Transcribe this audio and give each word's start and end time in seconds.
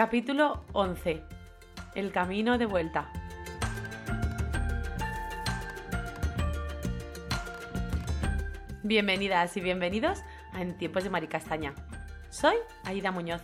Capítulo 0.00 0.64
11. 0.72 1.20
El 1.94 2.10
camino 2.10 2.56
de 2.56 2.64
vuelta. 2.64 3.12
Bienvenidas 8.82 9.54
y 9.58 9.60
bienvenidos 9.60 10.20
a 10.54 10.62
En 10.62 10.78
tiempos 10.78 11.04
de 11.04 11.10
Maricastaña. 11.10 11.74
Soy 12.30 12.56
Aida 12.84 13.12
Muñoz, 13.12 13.42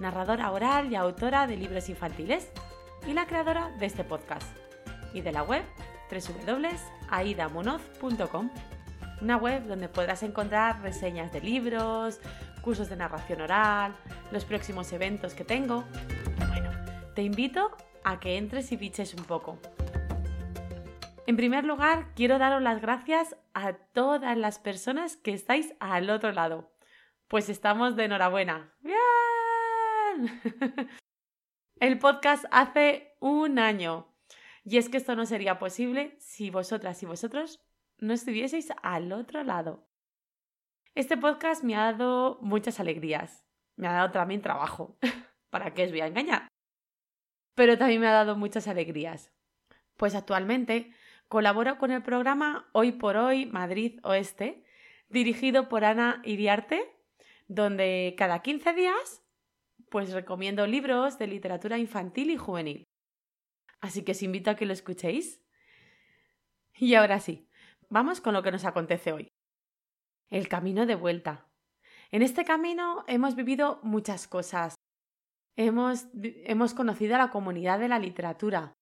narradora 0.00 0.50
oral 0.50 0.90
y 0.90 0.96
autora 0.96 1.46
de 1.46 1.56
libros 1.56 1.88
infantiles 1.88 2.50
y 3.06 3.12
la 3.12 3.26
creadora 3.26 3.70
de 3.78 3.86
este 3.86 4.02
podcast 4.02 4.48
y 5.14 5.20
de 5.20 5.30
la 5.30 5.44
web 5.44 5.62
www.aidamunoz.com, 6.10 8.50
una 9.20 9.36
web 9.36 9.68
donde 9.68 9.88
podrás 9.88 10.24
encontrar 10.24 10.82
reseñas 10.82 11.30
de 11.30 11.42
libros, 11.42 12.18
cursos 12.62 12.88
de 12.88 12.96
narración 12.96 13.40
oral, 13.42 13.94
los 14.30 14.44
próximos 14.44 14.92
eventos 14.92 15.34
que 15.34 15.44
tengo. 15.44 15.84
Bueno, 16.48 16.70
te 17.14 17.22
invito 17.22 17.76
a 18.04 18.20
que 18.20 18.38
entres 18.38 18.72
y 18.72 18.76
piches 18.76 19.14
un 19.14 19.24
poco. 19.24 19.58
En 21.26 21.36
primer 21.36 21.64
lugar, 21.64 22.12
quiero 22.14 22.38
daros 22.38 22.62
las 22.62 22.80
gracias 22.80 23.36
a 23.54 23.74
todas 23.74 24.36
las 24.36 24.58
personas 24.58 25.16
que 25.16 25.32
estáis 25.32 25.74
al 25.78 26.10
otro 26.10 26.32
lado. 26.32 26.72
Pues 27.28 27.48
estamos 27.48 27.96
de 27.96 28.04
enhorabuena. 28.04 28.74
¡Bien! 28.80 28.98
El 31.80 31.98
podcast 31.98 32.44
hace 32.50 33.16
un 33.20 33.58
año. 33.58 34.08
Y 34.64 34.78
es 34.78 34.88
que 34.88 34.96
esto 34.96 35.16
no 35.16 35.26
sería 35.26 35.58
posible 35.58 36.16
si 36.20 36.50
vosotras 36.50 37.02
y 37.02 37.06
vosotros 37.06 37.60
no 37.98 38.12
estuvieseis 38.12 38.72
al 38.82 39.12
otro 39.12 39.42
lado. 39.44 39.88
Este 40.94 41.16
podcast 41.16 41.64
me 41.64 41.74
ha 41.74 41.90
dado 41.92 42.38
muchas 42.42 42.78
alegrías. 42.78 43.46
Me 43.76 43.88
ha 43.88 43.92
dado 43.92 44.10
también 44.10 44.42
trabajo. 44.42 44.98
¿Para 45.50 45.72
qué 45.72 45.84
os 45.84 45.90
voy 45.90 46.02
a 46.02 46.06
engañar? 46.06 46.48
Pero 47.54 47.78
también 47.78 48.02
me 48.02 48.08
ha 48.08 48.12
dado 48.12 48.36
muchas 48.36 48.68
alegrías. 48.68 49.32
Pues 49.96 50.14
actualmente 50.14 50.92
colaboro 51.28 51.78
con 51.78 51.92
el 51.92 52.02
programa 52.02 52.68
Hoy 52.72 52.92
por 52.92 53.16
Hoy 53.16 53.46
Madrid 53.46 54.00
Oeste, 54.02 54.66
dirigido 55.08 55.70
por 55.70 55.86
Ana 55.86 56.20
Iriarte, 56.24 56.84
donde 57.48 58.14
cada 58.18 58.42
15 58.42 58.74
días 58.74 59.22
pues 59.88 60.12
recomiendo 60.12 60.66
libros 60.66 61.18
de 61.18 61.26
literatura 61.26 61.78
infantil 61.78 62.30
y 62.30 62.36
juvenil. 62.36 62.84
Así 63.80 64.04
que 64.04 64.12
os 64.12 64.22
invito 64.22 64.50
a 64.50 64.56
que 64.56 64.66
lo 64.66 64.74
escuchéis. 64.74 65.42
Y 66.74 66.94
ahora 66.96 67.18
sí, 67.18 67.48
vamos 67.88 68.20
con 68.20 68.34
lo 68.34 68.42
que 68.42 68.52
nos 68.52 68.66
acontece 68.66 69.12
hoy 69.12 69.31
el 70.32 70.48
camino 70.48 70.86
de 70.86 70.94
vuelta. 70.94 71.46
En 72.10 72.22
este 72.22 72.44
camino 72.44 73.04
hemos 73.06 73.36
vivido 73.36 73.80
muchas 73.82 74.26
cosas. 74.26 74.74
Hemos, 75.56 76.06
hemos 76.22 76.72
conocido 76.72 77.14
a 77.14 77.18
la 77.18 77.30
comunidad 77.30 77.78
de 77.78 77.88
la 77.88 77.98
literatura. 77.98 78.72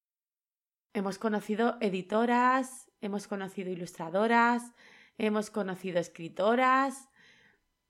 Hemos 0.93 1.19
conocido 1.19 1.77
editoras, 1.81 2.89
hemos 3.01 3.27
conocido 3.27 3.69
ilustradoras, 3.69 4.73
hemos 5.17 5.51
conocido 5.51 5.99
escritoras. 5.99 7.09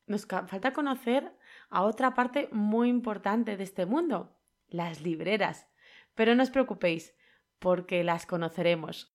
Nos 0.07 0.25
falta 0.25 0.73
conocer 0.73 1.31
a 1.69 1.83
otra 1.83 2.15
parte 2.15 2.49
muy 2.51 2.89
importante 2.89 3.57
de 3.57 3.63
este 3.63 3.85
mundo, 3.85 4.39
las 4.69 5.01
libreras. 5.01 5.67
Pero 6.15 6.33
no 6.33 6.41
os 6.41 6.49
preocupéis, 6.49 7.15
porque 7.59 8.03
las 8.03 8.25
conoceremos. 8.25 9.10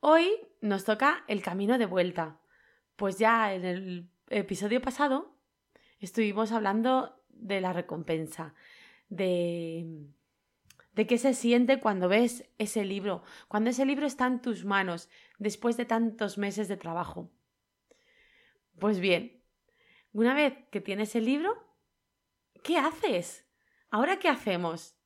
Hoy 0.00 0.30
nos 0.60 0.84
toca 0.84 1.24
el 1.28 1.42
camino 1.42 1.78
de 1.78 1.86
vuelta. 1.86 2.40
Pues 2.96 3.18
ya 3.18 3.54
en 3.54 3.64
el 3.64 4.10
episodio 4.28 4.82
pasado 4.82 5.34
estuvimos 6.00 6.52
hablando 6.52 7.22
de 7.28 7.60
la 7.60 7.72
recompensa, 7.72 8.54
de 9.08 10.08
de 10.98 11.06
qué 11.06 11.16
se 11.16 11.32
siente 11.32 11.78
cuando 11.78 12.08
ves 12.08 12.50
ese 12.58 12.84
libro, 12.84 13.22
cuando 13.46 13.70
ese 13.70 13.86
libro 13.86 14.04
está 14.04 14.26
en 14.26 14.42
tus 14.42 14.64
manos 14.64 15.08
después 15.38 15.76
de 15.76 15.84
tantos 15.84 16.38
meses 16.38 16.66
de 16.66 16.76
trabajo. 16.76 17.30
Pues 18.80 18.98
bien, 18.98 19.40
una 20.12 20.34
vez 20.34 20.54
que 20.72 20.80
tienes 20.80 21.14
el 21.14 21.26
libro, 21.26 21.56
¿qué 22.64 22.78
haces? 22.78 23.46
¿Ahora 23.90 24.18
qué 24.18 24.28
hacemos? 24.28 24.96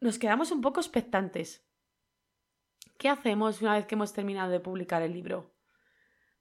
Nos 0.00 0.18
quedamos 0.18 0.50
un 0.50 0.60
poco 0.60 0.80
expectantes. 0.80 1.63
¿Qué 2.98 3.08
hacemos 3.08 3.60
una 3.62 3.74
vez 3.74 3.86
que 3.86 3.94
hemos 3.94 4.12
terminado 4.12 4.50
de 4.50 4.60
publicar 4.60 5.02
el 5.02 5.12
libro? 5.12 5.54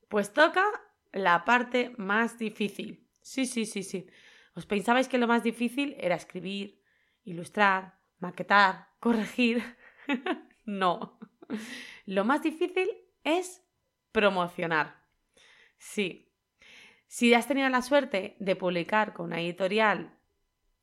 Pues 0.07 0.33
toca 0.33 0.65
la 1.11 1.45
parte 1.45 1.93
más 1.97 2.37
difícil. 2.37 3.07
Sí, 3.21 3.45
sí, 3.45 3.65
sí, 3.65 3.83
sí. 3.83 4.07
¿Os 4.55 4.65
pensabais 4.65 5.07
que 5.07 5.17
lo 5.17 5.27
más 5.27 5.43
difícil 5.43 5.95
era 5.99 6.15
escribir, 6.15 6.81
ilustrar, 7.23 7.99
maquetar, 8.19 8.89
corregir? 8.99 9.63
no. 10.65 11.19
Lo 12.05 12.25
más 12.25 12.43
difícil 12.43 12.89
es 13.23 13.63
promocionar. 14.11 15.01
Sí. 15.77 16.31
Si 17.07 17.33
has 17.33 17.47
tenido 17.47 17.69
la 17.69 17.81
suerte 17.81 18.35
de 18.39 18.55
publicar 18.55 19.13
con 19.13 19.27
una 19.27 19.41
editorial 19.41 20.17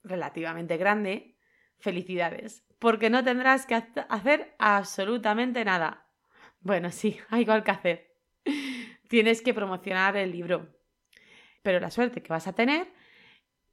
relativamente 0.03 0.76
grande, 0.76 1.36
felicidades 1.78 2.64
porque 2.80 3.10
no 3.10 3.22
tendrás 3.22 3.66
que 3.66 3.74
hacer 3.76 4.56
absolutamente 4.58 5.64
nada. 5.64 6.08
Bueno, 6.60 6.91
sí, 6.91 7.18
hay 7.28 7.42
igual 7.42 7.62
que 7.62 7.70
hacer. 7.70 8.16
Tienes 9.08 9.42
que 9.42 9.54
promocionar 9.54 10.16
el 10.16 10.32
libro. 10.32 10.74
Pero 11.62 11.78
la 11.78 11.91
suerte 11.91 12.22
que 12.22 12.32
vas 12.32 12.48
a 12.48 12.54
tener 12.54 12.88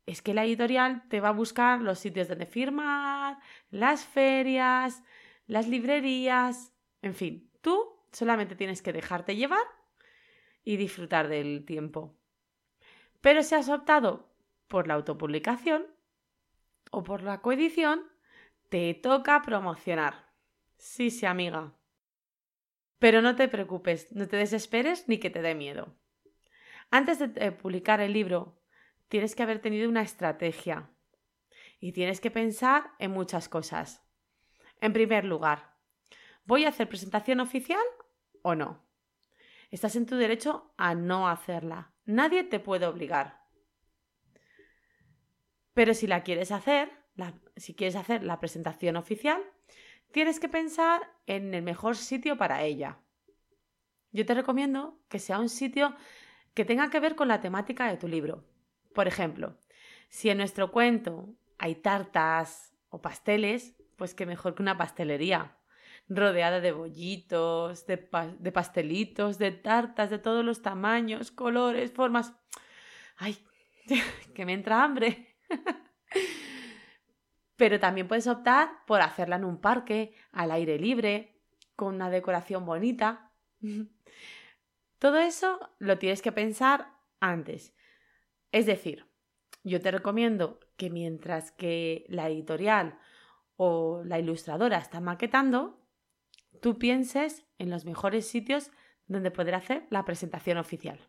es 0.06 0.22
que 0.22 0.34
la 0.34 0.46
editorial 0.46 1.08
te 1.10 1.22
va 1.22 1.30
a 1.30 1.34
buscar 1.34 1.82
los 1.82 2.00
sitios 2.00 2.28
donde 2.28 2.46
firmar, 2.46 3.40
las 3.72 4.06
ferias, 4.06 5.04
las 5.48 5.68
librerías, 5.68 6.74
en 7.02 7.14
fin, 7.14 7.50
tú 7.62 7.98
solamente 8.12 8.56
tienes 8.56 8.82
que 8.82 8.94
dejarte 8.94 9.36
llevar 9.36 9.66
y 10.64 10.76
disfrutar 10.76 11.30
del 11.30 11.66
tiempo. 11.66 12.18
Pero 13.22 13.42
si 13.44 13.56
has 13.56 13.70
optado 13.70 14.30
por 14.68 14.88
la 14.88 14.96
autopublicación 14.96 15.86
o 16.92 17.04
por 17.04 17.24
la 17.24 17.42
coedición, 17.42 18.04
te 18.70 18.94
toca 18.94 19.42
promocionar. 19.42 20.34
Sí, 20.78 21.10
sí, 21.10 21.26
amiga. 21.26 21.74
Pero 23.00 23.22
no 23.22 23.36
te 23.36 23.48
preocupes, 23.48 24.12
no 24.12 24.28
te 24.28 24.38
desesperes 24.38 25.08
ni 25.08 25.20
que 25.20 25.30
te 25.30 25.42
dé 25.42 25.56
miedo. 25.56 25.96
Antes 26.90 27.20
de 27.20 27.52
publicar 27.52 28.02
el 28.02 28.14
libro, 28.14 28.62
tienes 29.08 29.36
que 29.36 29.44
haber 29.44 29.60
tenido 29.60 29.90
una 29.90 30.02
estrategia 30.02 30.90
y 31.80 31.92
tienes 31.92 32.20
que 32.22 32.32
pensar 32.32 32.92
en 33.00 33.12
muchas 33.12 33.50
cosas. 33.50 34.04
En 34.82 34.94
primer 34.94 35.26
lugar, 35.26 35.76
¿voy 36.46 36.66
a 36.66 36.70
hacer 36.70 36.90
presentación 36.90 37.40
oficial 37.40 37.84
o 38.42 38.56
no? 38.56 38.86
Estás 39.70 39.96
en 39.96 40.06
tu 40.06 40.16
derecho 40.16 40.74
a 40.78 40.96
no 40.96 41.28
hacerla. 41.28 41.94
Nadie 42.06 42.44
te 42.44 42.60
puede 42.60 42.86
obligar. 42.86 43.46
Pero 45.74 45.94
si 45.94 46.08
la 46.08 46.24
quieres 46.24 46.52
hacer, 46.52 46.90
si 47.56 47.74
quieres 47.74 47.96
hacer 47.96 48.24
la 48.24 48.40
presentación 48.40 48.96
oficial, 48.96 49.42
tienes 50.12 50.40
que 50.40 50.50
pensar 50.50 51.02
en 51.26 51.54
el 51.54 51.64
mejor 51.64 51.96
sitio 51.96 52.38
para 52.38 52.64
ella. 52.64 53.00
Yo 54.12 54.26
te 54.26 54.34
recomiendo 54.34 55.00
que 55.10 55.20
sea 55.20 55.40
un 55.40 55.50
sitio 55.50 55.96
que 56.54 56.66
tenga 56.66 56.90
que 56.90 57.00
ver 57.00 57.16
con 57.16 57.28
la 57.28 57.42
temática 57.42 57.88
de 57.88 57.98
tu 57.98 58.08
libro. 58.08 58.44
Por 58.94 59.08
ejemplo, 59.08 59.58
si 60.10 60.30
en 60.30 60.38
nuestro 60.38 60.72
cuento 60.72 61.36
hay 61.58 61.76
tartas 61.76 62.74
o 62.90 63.02
pasteles, 63.02 63.76
pues 63.96 64.14
qué 64.14 64.26
mejor 64.26 64.56
que 64.56 64.64
una 64.64 64.78
pastelería, 64.78 65.58
rodeada 66.10 66.62
de 66.62 66.72
bollitos, 66.72 67.86
de, 67.86 68.08
de 68.40 68.52
pastelitos, 68.52 69.38
de 69.38 69.52
tartas 69.52 70.10
de 70.10 70.20
todos 70.20 70.44
los 70.44 70.62
tamaños, 70.62 71.32
colores, 71.32 71.92
formas. 71.92 72.34
¡Ay! 73.18 73.38
que 74.34 74.46
me 74.46 74.54
entra 74.54 74.84
hambre. 74.84 75.36
Pero 77.58 77.80
también 77.80 78.08
puedes 78.08 78.28
optar 78.28 78.86
por 78.86 79.02
hacerla 79.02 79.36
en 79.36 79.46
un 79.46 79.60
parque, 79.60 80.16
al 80.32 80.52
aire 80.52 80.80
libre, 80.80 81.42
con 81.76 81.96
una 81.96 82.10
decoración 82.10 82.66
bonita. 82.66 83.32
Todo 85.00 85.18
eso 85.18 85.60
lo 85.80 85.98
tienes 86.00 86.22
que 86.22 86.32
pensar 86.32 86.94
antes. 87.20 87.76
Es 88.52 88.66
decir, 88.66 89.06
yo 89.64 89.82
te 89.82 89.92
recomiendo 89.92 90.60
que 90.78 90.90
mientras 90.90 91.52
que 91.52 92.06
la 92.08 92.30
editorial 92.30 92.98
o 93.58 94.02
la 94.06 94.20
ilustradora 94.20 94.78
está 94.78 95.02
maquetando, 95.02 95.86
tú 96.62 96.78
pienses 96.78 97.46
en 97.58 97.70
los 97.70 97.86
mejores 97.86 98.28
sitios 98.28 98.72
donde 99.08 99.32
poder 99.32 99.56
hacer 99.56 99.88
la 99.90 100.06
presentación 100.06 100.58
oficial. 100.58 101.00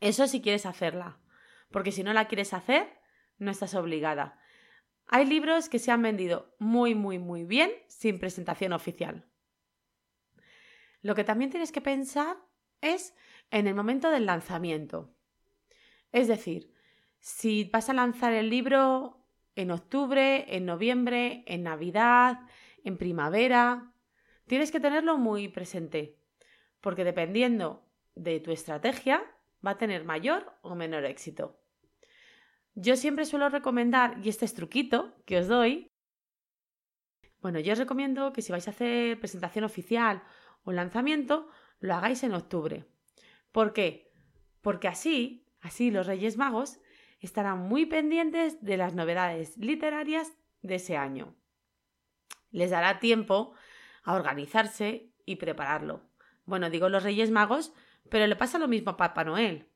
Eso 0.00 0.26
si 0.26 0.40
quieres 0.40 0.66
hacerla, 0.66 1.18
porque 1.70 1.92
si 1.92 2.02
no 2.02 2.12
la 2.12 2.28
quieres 2.28 2.52
hacer, 2.54 3.00
no 3.38 3.50
estás 3.50 3.74
obligada. 3.74 4.38
Hay 5.08 5.24
libros 5.26 5.68
que 5.68 5.78
se 5.78 5.90
han 5.90 6.02
vendido 6.02 6.54
muy, 6.58 6.94
muy, 6.94 7.18
muy 7.18 7.44
bien 7.44 7.70
sin 7.86 8.18
presentación 8.18 8.72
oficial. 8.72 9.24
Lo 11.02 11.14
que 11.14 11.24
también 11.24 11.50
tienes 11.50 11.70
que 11.70 11.80
pensar 11.80 12.36
es 12.80 13.14
en 13.50 13.66
el 13.66 13.74
momento 13.74 14.10
del 14.10 14.26
lanzamiento. 14.26 15.14
Es 16.12 16.28
decir, 16.28 16.72
si 17.20 17.64
vas 17.64 17.88
a 17.88 17.94
lanzar 17.94 18.32
el 18.32 18.50
libro 18.50 19.24
en 19.54 19.70
octubre, 19.70 20.44
en 20.56 20.66
noviembre, 20.66 21.44
en 21.46 21.62
Navidad, 21.62 22.40
en 22.84 22.96
primavera, 22.98 23.92
tienes 24.46 24.70
que 24.70 24.80
tenerlo 24.80 25.18
muy 25.18 25.48
presente, 25.48 26.18
porque 26.80 27.04
dependiendo 27.04 27.84
de 28.14 28.40
tu 28.40 28.50
estrategia, 28.50 29.22
va 29.64 29.72
a 29.72 29.78
tener 29.78 30.04
mayor 30.04 30.54
o 30.62 30.74
menor 30.74 31.04
éxito. 31.04 31.60
Yo 32.78 32.94
siempre 32.96 33.24
suelo 33.24 33.48
recomendar, 33.48 34.18
y 34.22 34.28
este 34.28 34.44
es 34.44 34.52
truquito 34.52 35.16
que 35.24 35.38
os 35.38 35.48
doy, 35.48 35.90
bueno, 37.40 37.58
yo 37.58 37.72
os 37.72 37.78
recomiendo 37.78 38.34
que 38.34 38.42
si 38.42 38.52
vais 38.52 38.68
a 38.68 38.70
hacer 38.70 39.18
presentación 39.18 39.64
oficial 39.64 40.22
o 40.62 40.72
lanzamiento, 40.72 41.48
lo 41.80 41.94
hagáis 41.94 42.22
en 42.22 42.34
octubre. 42.34 42.84
¿Por 43.50 43.72
qué? 43.72 44.12
Porque 44.60 44.88
así, 44.88 45.46
así 45.62 45.90
los 45.90 46.06
Reyes 46.06 46.36
Magos 46.36 46.78
estarán 47.18 47.60
muy 47.60 47.86
pendientes 47.86 48.62
de 48.62 48.76
las 48.76 48.94
novedades 48.94 49.56
literarias 49.56 50.34
de 50.60 50.74
ese 50.74 50.98
año. 50.98 51.34
Les 52.50 52.70
dará 52.70 52.98
tiempo 52.98 53.54
a 54.02 54.14
organizarse 54.14 55.14
y 55.24 55.36
prepararlo. 55.36 56.10
Bueno, 56.44 56.68
digo 56.68 56.90
los 56.90 57.04
Reyes 57.04 57.30
Magos, 57.30 57.72
pero 58.10 58.26
le 58.26 58.36
pasa 58.36 58.58
lo 58.58 58.68
mismo 58.68 58.90
a 58.90 58.96
Papá 58.98 59.24
Noel. 59.24 59.70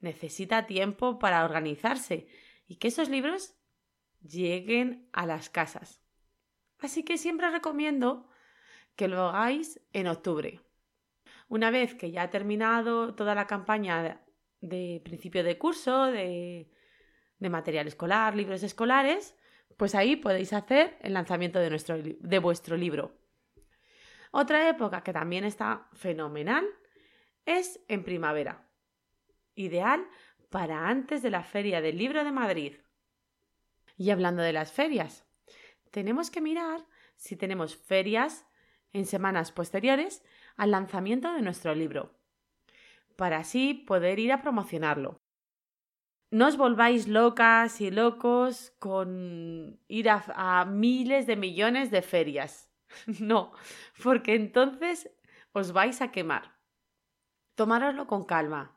Necesita 0.00 0.66
tiempo 0.66 1.18
para 1.18 1.44
organizarse 1.44 2.28
y 2.66 2.76
que 2.76 2.88
esos 2.88 3.08
libros 3.08 3.54
lleguen 4.20 5.08
a 5.12 5.26
las 5.26 5.50
casas. 5.50 6.02
Así 6.78 7.04
que 7.04 7.18
siempre 7.18 7.50
recomiendo 7.50 8.28
que 8.96 9.08
lo 9.08 9.28
hagáis 9.28 9.80
en 9.92 10.08
octubre. 10.08 10.60
Una 11.48 11.70
vez 11.70 11.94
que 11.94 12.10
ya 12.10 12.22
ha 12.22 12.30
terminado 12.30 13.14
toda 13.14 13.34
la 13.34 13.46
campaña 13.46 14.24
de 14.60 15.00
principio 15.04 15.44
de 15.44 15.58
curso, 15.58 16.06
de, 16.06 16.70
material 17.38 17.86
escolar, 17.86 18.34
libros 18.34 18.62
escolares, 18.62 19.36
pues 19.76 19.94
ahí 19.94 20.16
podéis 20.16 20.52
hacer 20.52 20.98
el 21.02 21.12
lanzamiento 21.12 21.58
de, 21.58 21.70
nuestro, 21.70 21.96
de 21.98 22.38
vuestro 22.38 22.76
libro. 22.76 23.16
Otra 24.32 24.68
época 24.68 25.02
que 25.02 25.12
también 25.12 25.44
está 25.44 25.88
fenomenal 25.92 26.66
es 27.44 27.80
en 27.88 28.02
primavera. 28.02 28.68
Ideal 29.54 30.06
para 30.50 30.88
antes 30.88 31.22
de 31.22 31.30
la 31.30 31.42
Feria 31.42 31.80
del 31.80 31.98
Libro 31.98 32.24
de 32.24 32.32
Madrid. 32.32 32.76
Y 33.96 34.10
hablando 34.10 34.42
de 34.42 34.52
las 34.52 34.72
ferias, 34.72 35.26
tenemos 35.90 36.30
que 36.30 36.40
mirar 36.40 36.86
si 37.16 37.36
tenemos 37.36 37.76
ferias 37.76 38.46
en 38.92 39.06
semanas 39.06 39.52
posteriores 39.52 40.24
al 40.56 40.70
lanzamiento 40.70 41.32
de 41.32 41.42
nuestro 41.42 41.74
libro, 41.74 42.18
para 43.16 43.38
así 43.38 43.74
poder 43.74 44.18
ir 44.18 44.32
a 44.32 44.42
promocionarlo. 44.42 45.20
No 46.30 46.48
os 46.48 46.56
volváis 46.56 47.06
locas 47.06 47.80
y 47.80 47.90
locos 47.90 48.72
con 48.78 49.80
ir 49.88 50.10
a, 50.10 50.64
miles 50.64 51.26
de 51.26 51.36
millones 51.36 51.90
de 51.90 52.02
ferias. 52.02 52.70
no, 53.20 53.52
porque 54.02 54.34
entonces 54.34 55.10
os 55.52 55.72
vais 55.72 56.02
a 56.02 56.10
quemar. 56.10 56.56
Tomároslo 57.54 58.06
con 58.06 58.24
calma, 58.24 58.75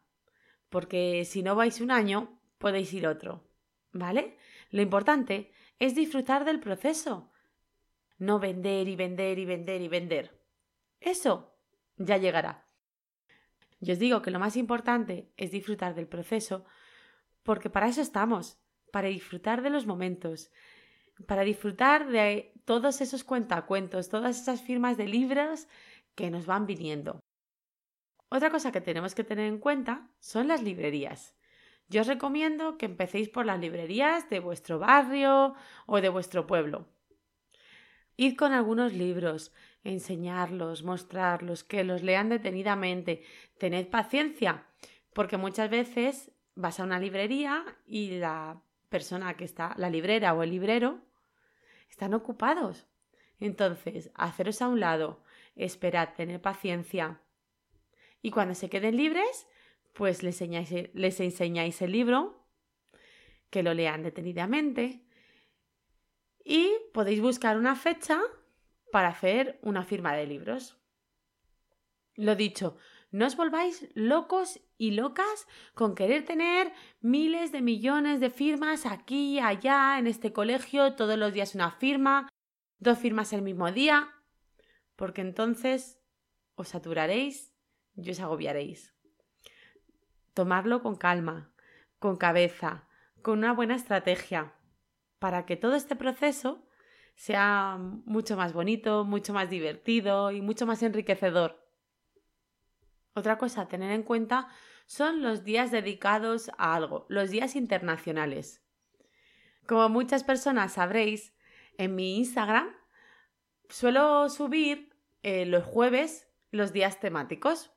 porque 0.70 1.26
si 1.26 1.44
no 1.44 1.56
vais 1.56 1.82
un 1.82 1.92
año, 1.92 2.40
podéis 2.58 2.94
ir 2.94 3.08
otro. 3.08 3.44
¿Vale? 3.92 4.38
Lo 4.70 4.82
importante 4.82 5.52
es 5.80 5.96
disfrutar 5.96 6.46
del 6.46 6.60
proceso, 6.60 7.32
no 8.18 8.40
vender 8.40 8.88
y 8.88 8.96
vender 8.96 9.40
y 9.40 9.46
vender 9.46 9.82
y 9.82 9.88
vender. 9.88 10.40
Eso 11.00 11.56
ya 11.98 12.18
llegará. 12.18 12.66
Yo 13.80 13.94
os 13.94 14.00
digo 14.00 14.22
que 14.22 14.32
lo 14.32 14.40
más 14.40 14.58
importante 14.58 15.32
es 15.38 15.52
disfrutar 15.52 15.96
del 15.96 16.08
proceso, 16.08 16.66
porque 17.44 17.70
para 17.70 17.88
eso 17.88 18.02
estamos, 18.02 18.60
para 18.92 19.08
disfrutar 19.08 19.62
de 19.62 19.70
los 19.70 19.86
momentos, 19.86 20.52
para 21.26 21.44
disfrutar 21.44 22.08
de 22.08 22.54
todos 22.66 23.02
esos 23.02 23.24
cuentacuentos, 23.24 24.10
todas 24.10 24.40
esas 24.40 24.62
firmas 24.62 24.98
de 24.98 25.08
libros 25.08 25.68
que 26.16 26.30
nos 26.30 26.46
van 26.46 26.66
viniendo. 26.66 27.20
Otra 28.30 28.52
cosa 28.52 28.72
que 28.72 28.82
tenemos 28.82 29.16
que 29.16 29.24
tener 29.24 29.48
en 29.48 29.58
cuenta 29.58 30.08
son 30.20 30.48
las 30.48 30.62
librerías. 30.62 31.36
Yo 31.88 32.02
os 32.02 32.08
recomiendo 32.08 32.78
que 32.78 32.86
empecéis 32.86 33.30
por 33.30 33.46
las 33.46 33.60
librerías 33.60 34.30
de 34.30 34.40
vuestro 34.40 34.78
barrio 34.78 35.56
o 35.88 36.02
de 36.02 36.10
vuestro 36.10 36.46
pueblo. 36.46 36.88
Id 38.16 38.36
con 38.36 38.54
algunos 38.54 38.94
libros, 38.94 39.52
enseñarlos, 39.84 40.84
mostrarlos, 40.84 41.64
que 41.64 41.84
los 41.84 42.04
lean 42.04 42.30
detenidamente. 42.30 43.24
Tened 43.58 43.88
paciencia, 43.88 44.66
porque 45.14 45.38
muchas 45.38 45.70
veces 45.70 46.32
vas 46.54 46.80
a 46.80 46.84
una 46.84 47.00
librería 47.00 47.66
y 47.88 48.20
la 48.20 48.62
persona 48.90 49.34
que 49.36 49.46
está, 49.46 49.74
la 49.78 49.90
librera 49.90 50.34
o 50.34 50.44
el 50.44 50.52
librero, 50.52 51.00
están 51.90 52.14
ocupados. 52.14 52.88
Entonces, 53.40 54.12
haceros 54.14 54.62
a 54.62 54.68
un 54.68 54.80
lado, 54.80 55.24
esperad, 55.56 56.10
tened 56.16 56.42
paciencia. 56.42 57.22
Y 58.22 58.32
cuando 58.32 58.56
se 58.56 58.70
queden 58.70 58.98
libres, 58.98 59.48
pues 59.94 60.24
les 60.24 60.42
enseñáis, 60.42 60.90
les 60.94 61.20
enseñáis 61.20 61.82
el 61.82 61.92
libro, 61.92 62.46
que 63.50 63.64
lo 63.64 63.74
lean 63.74 64.04
detenidamente 64.04 65.04
y 66.44 66.72
podéis 66.94 67.22
buscar 67.22 67.58
una 67.58 67.76
fecha 67.76 68.20
para 68.92 69.10
hacer 69.10 69.60
una 69.62 69.84
firma 69.84 70.14
de 70.14 70.26
libros. 70.26 70.78
Lo 72.16 72.36
dicho, 72.36 72.78
no 73.12 73.26
os 73.26 73.36
volváis 73.36 73.88
locos 73.94 74.60
y 74.78 74.92
locas 74.92 75.48
con 75.74 75.96
querer 75.96 76.26
tener 76.26 76.74
miles 77.02 77.52
de 77.52 77.62
millones 77.62 78.20
de 78.20 78.30
firmas 78.30 78.86
aquí, 78.86 79.40
allá, 79.40 79.98
en 80.00 80.08
este 80.08 80.34
colegio, 80.34 80.96
todos 80.96 81.18
los 81.18 81.34
días 81.34 81.56
una 81.56 81.72
firma, 81.72 82.28
dos 82.80 82.98
firmas 82.98 83.34
el 83.34 83.42
mismo 83.42 83.72
día, 83.72 84.10
porque 84.96 85.22
entonces 85.22 86.00
os 86.56 86.70
saturaréis 86.70 87.49
y 87.96 88.10
os 88.12 88.20
agobiaréis 88.20 88.94
tomarlo 90.40 90.82
con 90.82 90.96
calma, 90.96 91.52
con 92.00 92.16
cabeza, 92.16 92.88
con 93.22 93.40
una 93.40 93.52
buena 93.52 93.76
estrategia, 93.76 94.54
para 95.20 95.46
que 95.46 95.58
todo 95.58 95.76
este 95.76 95.98
proceso 95.98 96.66
sea 97.16 97.78
mucho 97.78 98.38
más 98.38 98.54
bonito, 98.54 99.04
mucho 99.04 99.34
más 99.34 99.50
divertido 99.50 100.32
y 100.32 100.42
mucho 100.42 100.66
más 100.66 100.82
enriquecedor. 100.82 101.68
Otra 103.16 103.38
cosa 103.38 103.64
a 103.64 103.68
tener 103.68 103.92
en 103.92 104.04
cuenta 104.04 104.48
son 104.86 105.22
los 105.22 105.44
días 105.44 105.72
dedicados 105.72 106.50
a 106.58 106.74
algo, 106.74 107.06
los 107.10 107.32
días 107.32 107.58
internacionales. 107.58 108.64
Como 109.68 109.90
muchas 109.90 110.24
personas 110.24 110.72
sabréis, 110.72 111.34
en 111.78 111.96
mi 111.96 112.16
Instagram 112.16 112.70
suelo 113.68 114.30
subir 114.30 114.96
eh, 115.22 115.46
los 115.46 115.66
jueves 115.66 116.30
los 116.52 116.72
días 116.72 117.02
temáticos. 117.02 117.74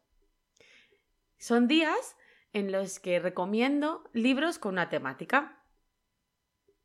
Son 1.42 1.66
días 1.66 2.16
en 2.52 2.70
los 2.70 3.00
que 3.00 3.18
recomiendo 3.18 4.08
libros 4.12 4.60
con 4.60 4.74
una 4.74 4.88
temática. 4.88 5.60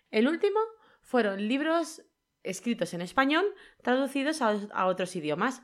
El 0.09 0.27
último 0.27 0.59
fueron 1.03 1.47
libros 1.47 2.01
escritos 2.41 2.95
en 2.95 3.01
español 3.01 3.45
traducidos 3.83 4.41
a, 4.41 4.87
otros 4.87 5.15
idiomas. 5.15 5.61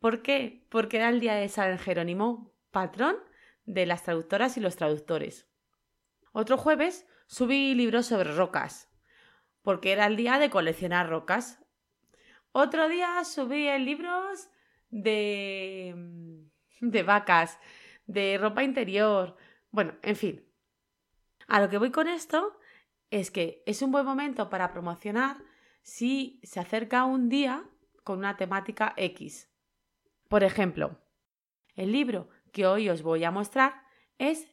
¿Por 0.00 0.22
qué? 0.22 0.64
Porque 0.70 0.96
era 0.96 1.10
el 1.10 1.20
día 1.20 1.34
de 1.34 1.50
San 1.50 1.78
Jerónimo, 1.78 2.54
patrón 2.70 3.16
de 3.66 3.84
las 3.84 4.02
traductoras 4.02 4.56
y 4.56 4.60
los 4.60 4.76
traductores. 4.76 5.46
Otro 6.32 6.56
jueves 6.56 7.06
subí 7.26 7.74
libros 7.74 8.06
sobre 8.06 8.32
rocas, 8.34 8.88
porque 9.60 9.92
era 9.92 10.06
el 10.06 10.16
día 10.16 10.38
de 10.38 10.48
coleccionar 10.48 11.10
rocas. 11.10 11.62
Otro 12.52 12.88
día 12.88 13.22
subí 13.24 13.68
libros 13.78 14.48
de, 14.88 15.94
de 16.80 17.02
vacas, 17.02 17.58
de 18.06 18.38
ropa 18.38 18.62
interior. 18.62 19.36
Bueno, 19.70 19.94
en 20.02 20.16
fin. 20.16 20.44
A 21.48 21.60
lo 21.60 21.68
que 21.68 21.78
voy 21.78 21.90
con 21.90 22.08
esto 22.08 22.58
es 23.10 23.30
que 23.30 23.62
es 23.66 23.82
un 23.82 23.92
buen 23.92 24.04
momento 24.04 24.48
para 24.48 24.72
promocionar 24.72 25.36
si 25.82 26.40
se 26.42 26.60
acerca 26.60 27.04
un 27.04 27.28
día 27.28 27.64
con 28.04 28.18
una 28.18 28.36
temática 28.36 28.94
X. 28.96 29.50
Por 30.28 30.44
ejemplo, 30.44 30.98
el 31.74 31.92
libro 31.92 32.28
que 32.52 32.66
hoy 32.66 32.88
os 32.88 33.02
voy 33.02 33.24
a 33.24 33.30
mostrar 33.30 33.82
es 34.18 34.48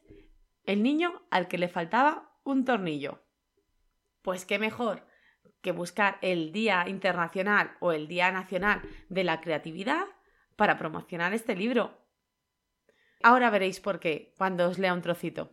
El 0.64 0.82
niño 0.82 1.22
al 1.30 1.48
que 1.48 1.58
le 1.58 1.68
faltaba 1.68 2.36
un 2.44 2.64
tornillo. 2.64 3.22
Pues 4.22 4.44
qué 4.44 4.58
mejor 4.58 5.06
que 5.62 5.72
buscar 5.72 6.18
el 6.22 6.52
Día 6.52 6.88
Internacional 6.88 7.76
o 7.80 7.92
el 7.92 8.08
Día 8.08 8.30
Nacional 8.30 8.82
de 9.08 9.24
la 9.24 9.40
Creatividad 9.40 10.06
para 10.56 10.76
promocionar 10.78 11.32
este 11.34 11.56
libro. 11.56 11.98
Ahora 13.22 13.50
veréis 13.50 13.80
por 13.80 14.00
qué 14.00 14.32
cuando 14.38 14.68
os 14.68 14.78
lea 14.78 14.94
un 14.94 15.02
trocito. 15.02 15.50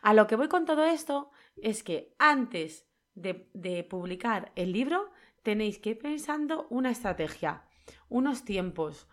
A 0.00 0.14
lo 0.14 0.26
que 0.26 0.36
voy 0.36 0.48
con 0.48 0.64
todo 0.64 0.84
esto 0.84 1.30
es 1.56 1.82
que 1.82 2.14
antes 2.18 2.86
de, 3.14 3.86
publicar 3.88 4.52
el 4.56 4.72
libro 4.72 5.10
tenéis 5.42 5.78
que 5.78 5.90
ir 5.90 5.98
pensando 5.98 6.66
una 6.70 6.90
estrategia, 6.90 7.64
unos 8.08 8.44
tiempos, 8.44 9.08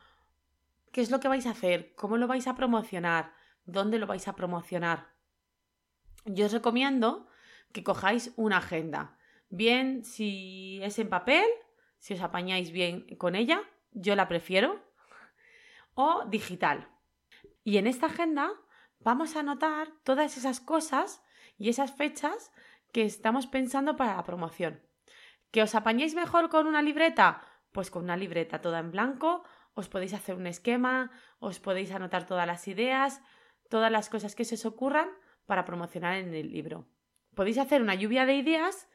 qué 0.92 1.02
es 1.02 1.12
lo 1.12 1.20
que 1.20 1.28
vais 1.28 1.46
a 1.46 1.52
hacer, 1.52 1.94
cómo 1.96 2.18
lo 2.18 2.28
vais 2.28 2.48
a 2.48 2.56
promocionar, 2.56 3.34
dónde 3.66 4.00
lo 4.00 4.08
vais 4.08 4.28
a 4.28 4.36
promocionar. 4.36 5.10
Yo 6.26 6.46
os 6.46 6.54
recomiendo 6.54 7.28
que 7.72 7.84
cojáis 7.84 8.34
una 8.36 8.58
agenda. 8.58 9.18
Bien, 9.50 10.04
si 10.04 10.80
es 10.84 11.00
en 11.00 11.10
papel, 11.10 11.46
si 11.98 12.14
os 12.14 12.22
apañáis 12.22 12.72
bien 12.72 13.16
con 13.18 13.36
ella, 13.36 13.62
yo 13.92 14.16
la 14.16 14.28
prefiero, 14.28 14.80
o 15.96 16.26
digital. 16.26 16.88
Y 17.70 17.78
en 17.78 17.86
esta 17.86 18.08
agenda 18.08 18.50
vamos 18.98 19.36
a 19.36 19.42
anotar 19.42 19.90
todas 20.04 20.38
esas 20.38 20.60
cosas 20.60 21.22
y 21.56 21.70
esas 21.70 21.92
fechas 21.92 22.52
que 22.92 23.04
estamos 23.04 23.46
pensando 23.46 23.96
para 23.96 24.16
la 24.16 24.24
promoción. 24.24 24.82
¿Que 25.52 25.62
os 25.62 25.76
apañéis 25.76 26.16
mejor 26.16 26.50
con 26.50 26.66
una 26.66 26.82
libreta? 26.82 27.44
Pues 27.72 27.92
con 27.92 28.06
una 28.06 28.18
libreta 28.18 28.60
toda 28.60 28.80
en 28.80 28.90
blanco, 28.90 29.44
os 29.76 29.88
podéis 29.88 30.16
hacer 30.16 30.34
un 30.34 30.48
esquema, 30.48 31.12
os 31.38 31.60
podéis 31.60 31.92
anotar 31.92 32.26
todas 32.26 32.48
las 32.48 32.68
ideas, 32.68 33.22
todas 33.70 33.92
las 33.92 34.10
cosas 34.10 34.34
que 34.34 34.46
se 34.46 34.56
os 34.56 34.66
ocurran 34.66 35.10
para 35.46 35.64
promocionar 35.64 36.16
en 36.16 36.34
el 36.34 36.52
libro. 36.52 36.88
Podéis 37.36 37.60
hacer 37.60 37.84
una 37.84 37.94
lluvia 37.94 38.26
de 38.26 38.34
ideas 38.34 38.90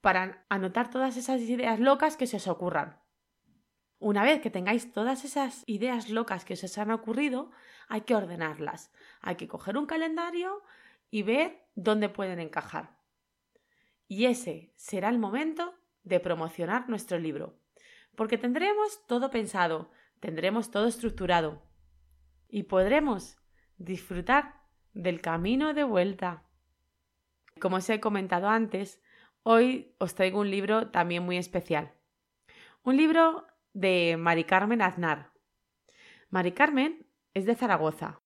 para 0.00 0.44
anotar 0.48 0.90
todas 0.90 1.16
esas 1.16 1.42
ideas 1.42 1.78
locas 1.78 2.16
que 2.16 2.26
se 2.26 2.38
os 2.38 2.48
ocurran. 2.48 3.05
Una 3.98 4.22
vez 4.22 4.40
que 4.40 4.50
tengáis 4.50 4.92
todas 4.92 5.24
esas 5.24 5.62
ideas 5.66 6.10
locas 6.10 6.44
que 6.44 6.54
os 6.54 6.78
han 6.78 6.90
ocurrido, 6.90 7.50
hay 7.88 8.02
que 8.02 8.14
ordenarlas. 8.14 8.92
Hay 9.20 9.36
que 9.36 9.48
coger 9.48 9.78
un 9.78 9.86
calendario 9.86 10.62
y 11.10 11.22
ver 11.22 11.66
dónde 11.74 12.08
pueden 12.08 12.38
encajar. 12.38 12.98
Y 14.06 14.26
ese 14.26 14.72
será 14.76 15.08
el 15.08 15.18
momento 15.18 15.74
de 16.02 16.20
promocionar 16.20 16.88
nuestro 16.88 17.18
libro. 17.18 17.58
Porque 18.14 18.38
tendremos 18.38 19.06
todo 19.06 19.30
pensado, 19.30 19.90
tendremos 20.20 20.70
todo 20.70 20.86
estructurado 20.86 21.62
y 22.48 22.64
podremos 22.64 23.38
disfrutar 23.78 24.62
del 24.92 25.20
camino 25.20 25.74
de 25.74 25.84
vuelta. 25.84 26.44
Como 27.60 27.76
os 27.76 27.88
he 27.90 28.00
comentado 28.00 28.48
antes, 28.48 29.02
hoy 29.42 29.94
os 29.98 30.14
traigo 30.14 30.40
un 30.40 30.50
libro 30.50 30.90
también 30.90 31.24
muy 31.24 31.36
especial. 31.36 31.92
Un 32.82 32.96
libro 32.96 33.46
de 33.76 34.16
Mari 34.16 34.44
Carmen 34.44 34.80
Aznar. 34.80 35.32
Mari 36.30 36.52
Carmen 36.52 37.06
es 37.34 37.44
de 37.44 37.54
Zaragoza. 37.54 38.22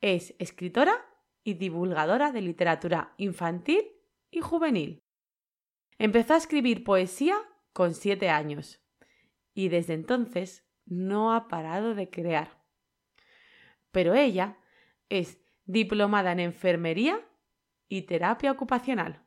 Es 0.00 0.34
escritora 0.40 1.06
y 1.44 1.54
divulgadora 1.54 2.32
de 2.32 2.40
literatura 2.40 3.14
infantil 3.16 3.84
y 4.32 4.40
juvenil. 4.40 5.04
Empezó 5.98 6.34
a 6.34 6.38
escribir 6.38 6.82
poesía 6.82 7.36
con 7.72 7.94
siete 7.94 8.30
años 8.30 8.82
y 9.54 9.68
desde 9.68 9.94
entonces 9.94 10.66
no 10.86 11.34
ha 11.34 11.46
parado 11.46 11.94
de 11.94 12.10
crear. 12.10 12.60
Pero 13.92 14.14
ella 14.14 14.58
es 15.08 15.38
diplomada 15.66 16.32
en 16.32 16.40
enfermería 16.40 17.24
y 17.88 18.02
terapia 18.02 18.50
ocupacional. 18.50 19.24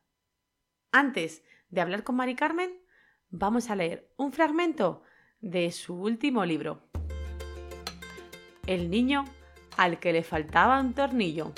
Antes 0.91 1.41
de 1.69 1.79
hablar 1.79 2.03
con 2.03 2.17
Mari 2.17 2.35
Carmen, 2.35 2.83
vamos 3.29 3.69
a 3.69 3.77
leer 3.77 4.13
un 4.17 4.33
fragmento 4.33 5.03
de 5.43 5.71
su 5.71 5.93
último 5.93 6.45
libro. 6.45 6.79
El 8.65 8.89
niño 8.89 9.25
al 9.75 9.99
que 9.99 10.13
le 10.13 10.23
faltaba 10.23 10.79
un 10.79 10.93
tornillo. 10.93 11.51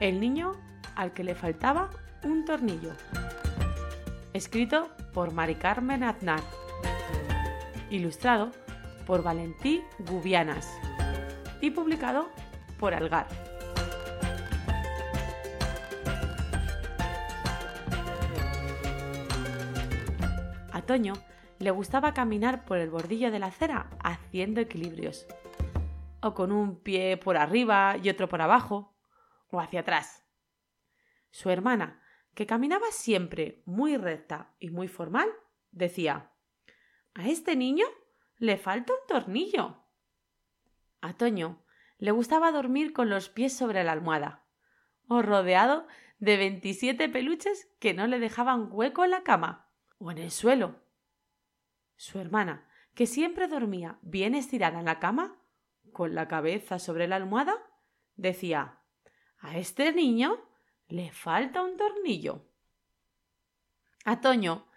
El 0.00 0.20
niño 0.20 0.52
al 0.96 1.12
que 1.12 1.22
le 1.22 1.36
faltaba 1.36 1.90
un 2.24 2.44
tornillo. 2.44 2.90
Escrito 4.32 4.88
por 5.14 5.32
Mari 5.32 5.54
Carmen 5.54 6.02
Aznar. 6.02 6.40
Ilustrado 7.88 8.50
por 9.06 9.22
Valentí 9.22 9.82
Gubianas 10.00 10.68
publicado 11.70 12.30
por 12.78 12.94
Algar. 12.94 13.26
A 20.72 20.82
Toño 20.82 21.14
le 21.58 21.70
gustaba 21.70 22.14
caminar 22.14 22.64
por 22.64 22.78
el 22.78 22.90
bordillo 22.90 23.30
de 23.30 23.38
la 23.38 23.46
acera 23.46 23.90
haciendo 24.02 24.60
equilibrios, 24.60 25.26
o 26.20 26.34
con 26.34 26.52
un 26.52 26.80
pie 26.80 27.16
por 27.16 27.36
arriba 27.36 27.96
y 28.02 28.08
otro 28.08 28.28
por 28.28 28.40
abajo, 28.42 28.96
o 29.50 29.60
hacia 29.60 29.80
atrás. 29.80 30.24
Su 31.30 31.50
hermana, 31.50 32.00
que 32.34 32.46
caminaba 32.46 32.86
siempre 32.90 33.62
muy 33.66 33.96
recta 33.96 34.54
y 34.58 34.70
muy 34.70 34.88
formal, 34.88 35.28
decía 35.72 36.32
A 37.14 37.28
este 37.28 37.56
niño 37.56 37.86
le 38.36 38.56
falta 38.56 38.92
un 38.92 39.06
tornillo. 39.08 39.87
A 41.00 41.14
Toño 41.14 41.62
le 41.98 42.10
gustaba 42.10 42.52
dormir 42.52 42.92
con 42.92 43.10
los 43.10 43.28
pies 43.28 43.56
sobre 43.56 43.84
la 43.84 43.92
almohada, 43.92 44.44
o 45.08 45.22
rodeado 45.22 45.86
de 46.18 46.36
veintisiete 46.36 47.08
peluches 47.08 47.68
que 47.78 47.94
no 47.94 48.06
le 48.06 48.18
dejaban 48.18 48.68
hueco 48.70 49.04
en 49.04 49.10
la 49.10 49.22
cama 49.22 49.70
o 49.98 50.10
en 50.10 50.18
el 50.18 50.30
suelo. 50.30 50.82
Su 51.96 52.18
hermana, 52.18 52.68
que 52.94 53.06
siempre 53.06 53.48
dormía 53.48 53.98
bien 54.02 54.34
estirada 54.34 54.78
en 54.78 54.86
la 54.86 54.98
cama, 54.98 55.40
con 55.92 56.14
la 56.14 56.28
cabeza 56.28 56.78
sobre 56.78 57.08
la 57.08 57.16
almohada, 57.16 57.54
decía 58.16 58.80
A 59.38 59.56
este 59.56 59.92
niño 59.92 60.38
le 60.88 61.10
falta 61.10 61.62
un 61.62 61.76
tornillo. 61.76 62.44
A 64.04 64.20
Toño 64.20 64.67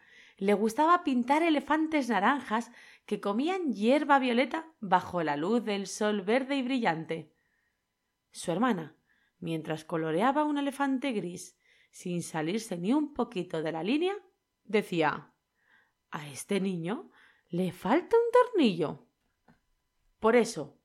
le 0.41 0.55
gustaba 0.55 1.03
pintar 1.03 1.43
elefantes 1.43 2.09
naranjas 2.09 2.71
que 3.05 3.21
comían 3.21 3.73
hierba 3.73 4.17
violeta 4.17 4.65
bajo 4.79 5.21
la 5.21 5.37
luz 5.37 5.63
del 5.63 5.85
sol 5.85 6.23
verde 6.23 6.55
y 6.55 6.63
brillante. 6.63 7.31
Su 8.31 8.51
hermana, 8.51 8.95
mientras 9.37 9.85
coloreaba 9.85 10.43
un 10.43 10.57
elefante 10.57 11.11
gris 11.11 11.59
sin 11.91 12.23
salirse 12.23 12.75
ni 12.75 12.91
un 12.91 13.13
poquito 13.13 13.61
de 13.61 13.71
la 13.71 13.83
línea, 13.83 14.15
decía 14.63 15.31
A 16.09 16.27
este 16.27 16.59
niño 16.59 17.11
le 17.49 17.71
falta 17.71 18.17
un 18.17 18.31
tornillo. 18.31 19.05
Por 20.19 20.35
eso, 20.35 20.75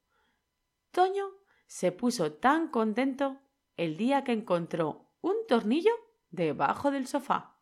Toño 0.91 1.31
se 1.67 1.93
puso 1.93 2.35
tan 2.35 2.69
contento 2.69 3.41
el 3.79 3.97
día 3.97 4.23
que 4.23 4.33
encontró 4.33 5.09
un 5.23 5.35
tornillo 5.49 5.93
debajo 6.31 6.91
del 6.91 7.07
sofá. 7.07 7.59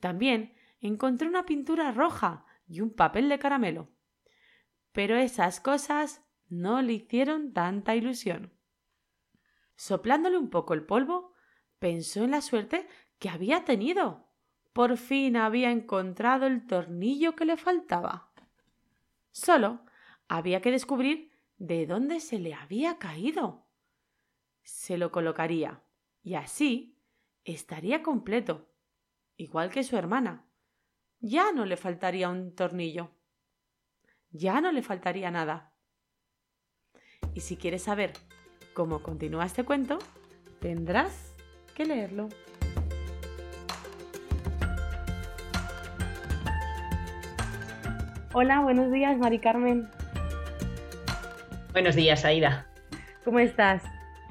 También 0.00 0.57
encontró 0.80 1.28
una 1.28 1.44
pintura 1.44 1.92
roja 1.92 2.44
y 2.66 2.80
un 2.80 2.90
papel 2.90 3.28
de 3.28 3.38
caramelo. 3.38 3.88
Pero 4.92 5.16
esas 5.16 5.60
cosas 5.60 6.24
no 6.48 6.82
le 6.82 6.94
hicieron 6.94 7.52
tanta 7.52 7.94
ilusión. 7.94 8.52
Soplándole 9.76 10.38
un 10.38 10.50
poco 10.50 10.74
el 10.74 10.84
polvo, 10.84 11.34
pensó 11.78 12.24
en 12.24 12.32
la 12.32 12.40
suerte 12.40 12.88
que 13.18 13.28
había 13.28 13.64
tenido. 13.64 14.28
Por 14.72 14.96
fin 14.96 15.36
había 15.36 15.70
encontrado 15.70 16.46
el 16.46 16.66
tornillo 16.66 17.34
que 17.34 17.44
le 17.44 17.56
faltaba. 17.56 18.32
Solo 19.30 19.80
había 20.28 20.60
que 20.60 20.70
descubrir 20.70 21.32
de 21.58 21.86
dónde 21.86 22.20
se 22.20 22.38
le 22.38 22.54
había 22.54 22.98
caído. 22.98 23.66
Se 24.62 24.98
lo 24.98 25.10
colocaría 25.10 25.82
y 26.22 26.34
así 26.34 26.98
estaría 27.44 28.02
completo, 28.02 28.68
igual 29.36 29.70
que 29.70 29.82
su 29.82 29.96
hermana 29.96 30.47
ya 31.20 31.52
no 31.52 31.64
le 31.64 31.76
faltaría 31.76 32.28
un 32.28 32.54
tornillo. 32.54 33.10
Ya 34.30 34.60
no 34.60 34.72
le 34.72 34.82
faltaría 34.82 35.30
nada. 35.30 35.72
Y 37.34 37.40
si 37.40 37.56
quieres 37.56 37.82
saber 37.82 38.12
cómo 38.74 39.02
continúa 39.02 39.46
este 39.46 39.64
cuento, 39.64 39.98
tendrás 40.60 41.34
que 41.74 41.84
leerlo. 41.84 42.28
Hola, 48.34 48.60
buenos 48.60 48.92
días, 48.92 49.16
Mari 49.18 49.38
Carmen. 49.38 49.88
Buenos 51.72 51.96
días, 51.96 52.24
Aida. 52.24 52.66
¿Cómo 53.24 53.38
estás? 53.38 53.82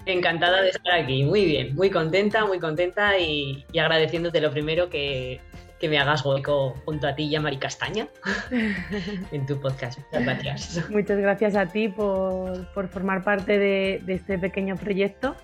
Encantada 0.06 0.62
de 0.62 0.70
estar 0.70 0.94
aquí, 0.94 1.24
muy 1.24 1.44
bien, 1.44 1.76
muy 1.76 1.90
contenta, 1.90 2.46
muy 2.46 2.60
contenta 2.60 3.20
y, 3.20 3.66
y 3.74 3.80
agradeciéndote 3.80 4.40
lo 4.40 4.52
primero 4.52 4.90
que 4.90 5.42
que 5.80 5.90
me 5.90 5.98
hagas 6.00 6.26
hueco 6.26 6.74
junto 6.86 7.08
a 7.08 7.16
ti 7.16 7.24
y 7.24 7.36
a 7.36 7.42
Mari 7.42 7.58
Castaña 7.58 8.08
en 9.32 9.46
tu 9.46 9.60
podcast. 9.60 10.00
Muchas 10.12 10.44
gracias. 10.44 10.90
Muchas 10.90 11.20
gracias 11.20 11.56
a 11.56 11.68
ti 11.68 11.88
por, 11.90 12.68
formar 12.90 13.24
parte 13.24 13.60
de, 13.60 14.02
este 14.08 14.40
pequeño 14.40 14.76
proyecto. 14.76 15.36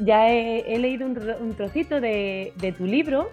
Ya 0.00 0.30
he, 0.32 0.78
leído 0.78 1.06
un, 1.06 1.54
trocito 1.54 2.00
de, 2.00 2.74
tu 2.76 2.86
libro, 2.86 3.30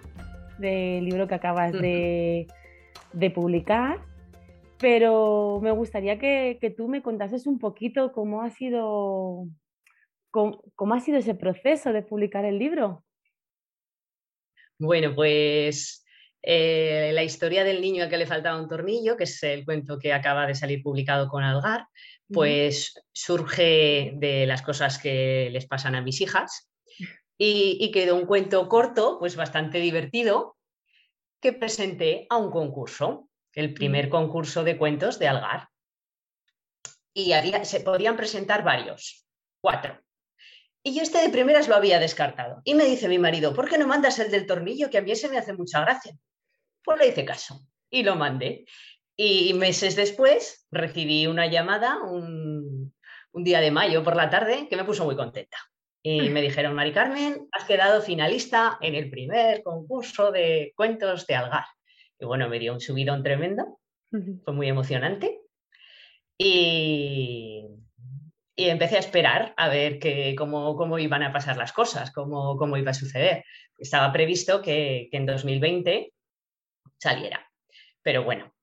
del 0.59 1.05
libro 1.05 1.27
que 1.27 1.35
acabas 1.35 1.71
de, 1.71 2.47
publicar, 3.33 3.99
pero 4.77 5.59
me 5.61 5.71
gustaría 5.71 6.19
que, 6.19 6.73
tú 6.75 6.87
me 6.87 7.01
contases 7.01 7.47
un 7.47 7.57
poquito 7.57 8.11
cómo 8.11 8.41
ha 8.41 8.49
sido, 8.51 9.47
cómo 10.29 10.93
ha 10.93 10.99
sido 10.99 11.17
ese 11.17 11.35
proceso 11.35 11.93
de 11.93 12.03
publicar 12.03 12.45
el 12.45 12.59
libro. 12.59 13.03
Bueno, 14.77 15.13
pues 15.13 16.00
Eh, 16.43 17.11
la 17.13 17.23
historia 17.23 17.63
del 17.63 17.81
niño 17.81 18.03
al 18.03 18.09
que 18.09 18.17
le 18.17 18.25
faltaba 18.25 18.59
un 18.59 18.67
tornillo, 18.67 19.15
que 19.15 19.25
es 19.25 19.43
el 19.43 19.63
cuento 19.63 19.99
que 19.99 20.13
acaba 20.13 20.47
de 20.47 20.55
salir 20.55 20.81
publicado 20.81 21.27
con 21.27 21.43
Algar, 21.43 21.87
pues 22.27 22.93
surge 23.11 24.13
de 24.15 24.45
las 24.45 24.61
cosas 24.61 24.97
que 24.97 25.49
les 25.51 25.67
pasan 25.67 25.95
a 25.95 26.01
mis 26.01 26.21
hijas 26.21 26.71
y, 27.37 27.77
y 27.79 27.91
quedó 27.91 28.15
un 28.15 28.25
cuento 28.25 28.67
corto, 28.69 29.17
pues 29.19 29.35
bastante 29.35 29.79
divertido, 29.79 30.57
que 31.41 31.53
presenté 31.53 32.27
a 32.29 32.37
un 32.37 32.51
concurso, 32.51 33.29
el 33.53 33.73
primer 33.73 34.09
concurso 34.09 34.63
de 34.63 34.77
cuentos 34.77 35.19
de 35.19 35.27
Algar. 35.27 35.67
Y 37.13 37.33
se 37.63 37.81
podían 37.81 38.15
presentar 38.15 38.63
varios, 38.63 39.25
cuatro. 39.59 39.99
Y 40.83 40.95
yo 40.95 41.03
este 41.03 41.19
de 41.19 41.29
primeras 41.29 41.67
lo 41.67 41.75
había 41.75 41.99
descartado. 41.99 42.61
Y 42.63 42.73
me 42.73 42.85
dice 42.85 43.07
mi 43.07 43.19
marido, 43.19 43.53
¿por 43.53 43.69
qué 43.69 43.77
no 43.77 43.85
mandas 43.85 44.17
el 44.19 44.31
del 44.31 44.47
tornillo? 44.47 44.89
Que 44.89 44.97
a 44.97 45.01
mí 45.01 45.15
se 45.15 45.29
me 45.29 45.37
hace 45.37 45.53
mucha 45.53 45.81
gracia. 45.81 46.13
Pues 46.83 46.99
le 46.99 47.07
hice 47.07 47.25
caso 47.25 47.61
y 47.89 48.03
lo 48.03 48.15
mandé. 48.15 48.65
Y 49.15 49.53
meses 49.53 49.95
después 49.95 50.67
recibí 50.71 51.27
una 51.27 51.45
llamada 51.47 51.99
un, 52.01 52.93
un 53.33 53.43
día 53.43 53.59
de 53.59 53.71
mayo 53.71 54.03
por 54.03 54.15
la 54.15 54.29
tarde 54.29 54.67
que 54.69 54.75
me 54.75 54.83
puso 54.83 55.05
muy 55.05 55.15
contenta. 55.15 55.57
Y 56.03 56.29
me 56.29 56.41
dijeron, 56.41 56.73
Mari 56.73 56.93
Carmen, 56.93 57.47
has 57.51 57.65
quedado 57.65 58.01
finalista 58.01 58.79
en 58.81 58.95
el 58.95 59.11
primer 59.11 59.61
concurso 59.61 60.31
de 60.31 60.73
cuentos 60.75 61.27
de 61.27 61.35
Algar. 61.35 61.65
Y 62.19 62.25
bueno, 62.25 62.49
me 62.49 62.57
dio 62.57 62.73
un 62.73 62.79
subidón 62.79 63.21
tremendo, 63.21 63.79
fue 64.09 64.53
muy 64.53 64.67
emocionante. 64.67 65.41
Y, 66.39 67.67
y 68.55 68.69
empecé 68.69 68.95
a 68.95 68.99
esperar 68.99 69.53
a 69.57 69.69
ver 69.69 69.99
que, 69.99 70.33
cómo, 70.35 70.75
cómo, 70.75 70.97
iban 70.97 71.21
a 71.21 71.31
pasar 71.31 71.57
las 71.57 71.71
cosas, 71.71 72.11
cómo, 72.11 72.57
cómo 72.57 72.77
iba 72.77 72.91
a 72.91 72.95
suceder. 72.95 73.43
Estaba 73.77 74.11
previsto 74.11 74.63
que, 74.63 75.07
que 75.11 75.17
en 75.17 75.27
2020 75.27 76.13
saliera. 77.01 77.49
Pero 78.03 78.23
bueno, 78.23 78.53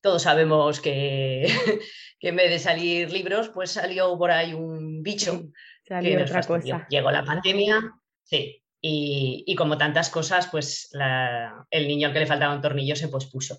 todos 0.00 0.22
sabemos 0.22 0.80
que, 0.80 1.46
que, 2.20 2.28
en 2.28 2.36
vez 2.36 2.50
de 2.50 2.58
salir 2.58 3.10
libros, 3.10 3.48
pues 3.48 3.72
salió 3.72 4.16
por 4.18 4.30
ahí 4.30 4.54
un 4.54 5.02
bicho. 5.02 5.48
Salió 5.86 6.22
otra 6.22 6.42
cosa. 6.42 6.86
Llegó 6.88 7.10
la 7.10 7.24
pandemia, 7.24 7.80
sí, 8.22 8.62
y, 8.80 9.44
y 9.46 9.54
como 9.56 9.78
tantas 9.78 10.10
cosas, 10.10 10.48
pues 10.48 10.88
la, 10.92 11.66
el 11.70 11.88
niño 11.88 12.08
al 12.08 12.12
que 12.12 12.20
le 12.20 12.26
faltaba 12.26 12.54
un 12.54 12.62
tornillo 12.62 12.96
se 12.96 13.08
pospuso. 13.08 13.58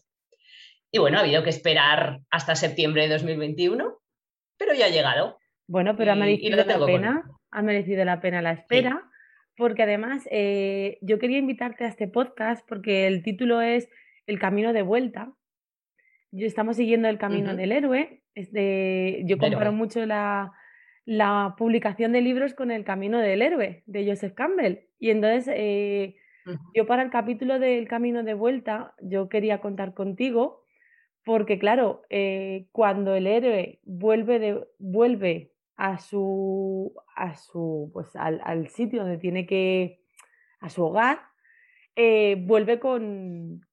Y 0.92 1.00
bueno, 1.00 1.18
ha 1.18 1.22
habido 1.22 1.44
que 1.44 1.50
esperar 1.50 2.20
hasta 2.30 2.56
septiembre 2.56 3.04
de 3.04 3.14
2021 3.14 4.02
pero 4.62 4.76
ya 4.76 4.86
ha 4.86 4.90
llegado. 4.90 5.40
Bueno, 5.68 5.96
pero 5.98 6.12
ha 6.12 6.16
merecido 6.16 6.64
la 6.64 6.86
pena, 6.86 7.24
ha 7.50 7.62
merecido 7.64 8.06
la 8.06 8.22
pena 8.22 8.44
la 8.44 8.52
espera, 8.52 9.10
porque 9.62 9.84
además 9.84 10.28
eh, 10.32 10.98
yo 11.02 11.20
quería 11.20 11.38
invitarte 11.38 11.84
a 11.84 11.88
este 11.88 12.08
podcast 12.08 12.68
porque 12.68 13.06
el 13.06 13.22
título 13.22 13.62
es 13.62 13.88
El 14.26 14.40
camino 14.40 14.74
de 14.74 14.82
vuelta. 14.82 15.34
Yo 16.32 16.48
estamos 16.48 16.78
siguiendo 16.78 17.08
el 17.08 17.20
camino 17.20 17.56
del 17.56 17.72
héroe. 17.72 18.24
yo 18.34 19.38
comparo 19.38 19.72
mucho 19.72 20.04
la, 20.08 20.52
la, 21.06 21.54
publicación 21.60 22.12
de 22.12 22.22
libros 22.22 22.56
con 22.56 22.72
el 22.72 22.84
camino 22.84 23.20
del 23.20 23.44
héroe 23.44 23.84
de 23.86 24.08
Joseph 24.08 24.34
Campbell. 24.34 24.80
Y 24.98 25.12
entonces 25.12 25.54
eh, 25.56 26.16
yo 26.74 26.88
para 26.88 27.04
el 27.04 27.12
capítulo 27.12 27.60
del 27.60 27.88
camino 27.88 28.24
de 28.24 28.34
vuelta, 28.34 28.96
yo 29.00 29.30
quería 29.30 29.62
contar 29.62 29.94
contigo 29.94 30.66
porque 31.24 31.60
claro, 31.60 32.02
eh, 32.10 32.66
cuando 32.72 33.14
el 33.14 33.28
héroe 33.28 33.80
vuelve, 33.84 34.40
de, 34.40 34.68
vuelve 34.80 35.51
a 35.82 35.98
su, 35.98 36.94
a 37.16 37.34
su 37.34 37.90
pues 37.92 38.16
al, 38.16 38.68
sitio 38.68 39.02
donde 39.02 39.18
tiene 39.18 39.48
que, 39.48 40.00
a 40.60 40.70
su 40.70 40.84
hogar, 40.86 41.22
eh, 41.96 42.36
vuelve 42.40 42.80
con, 42.80 43.66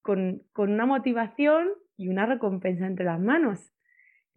con, 0.00 0.46
una 0.56 0.86
motivación 0.86 1.68
y 1.98 2.08
una 2.08 2.24
recompensa 2.24 2.86
entre 2.86 3.04
las 3.04 3.20
manos, 3.20 3.70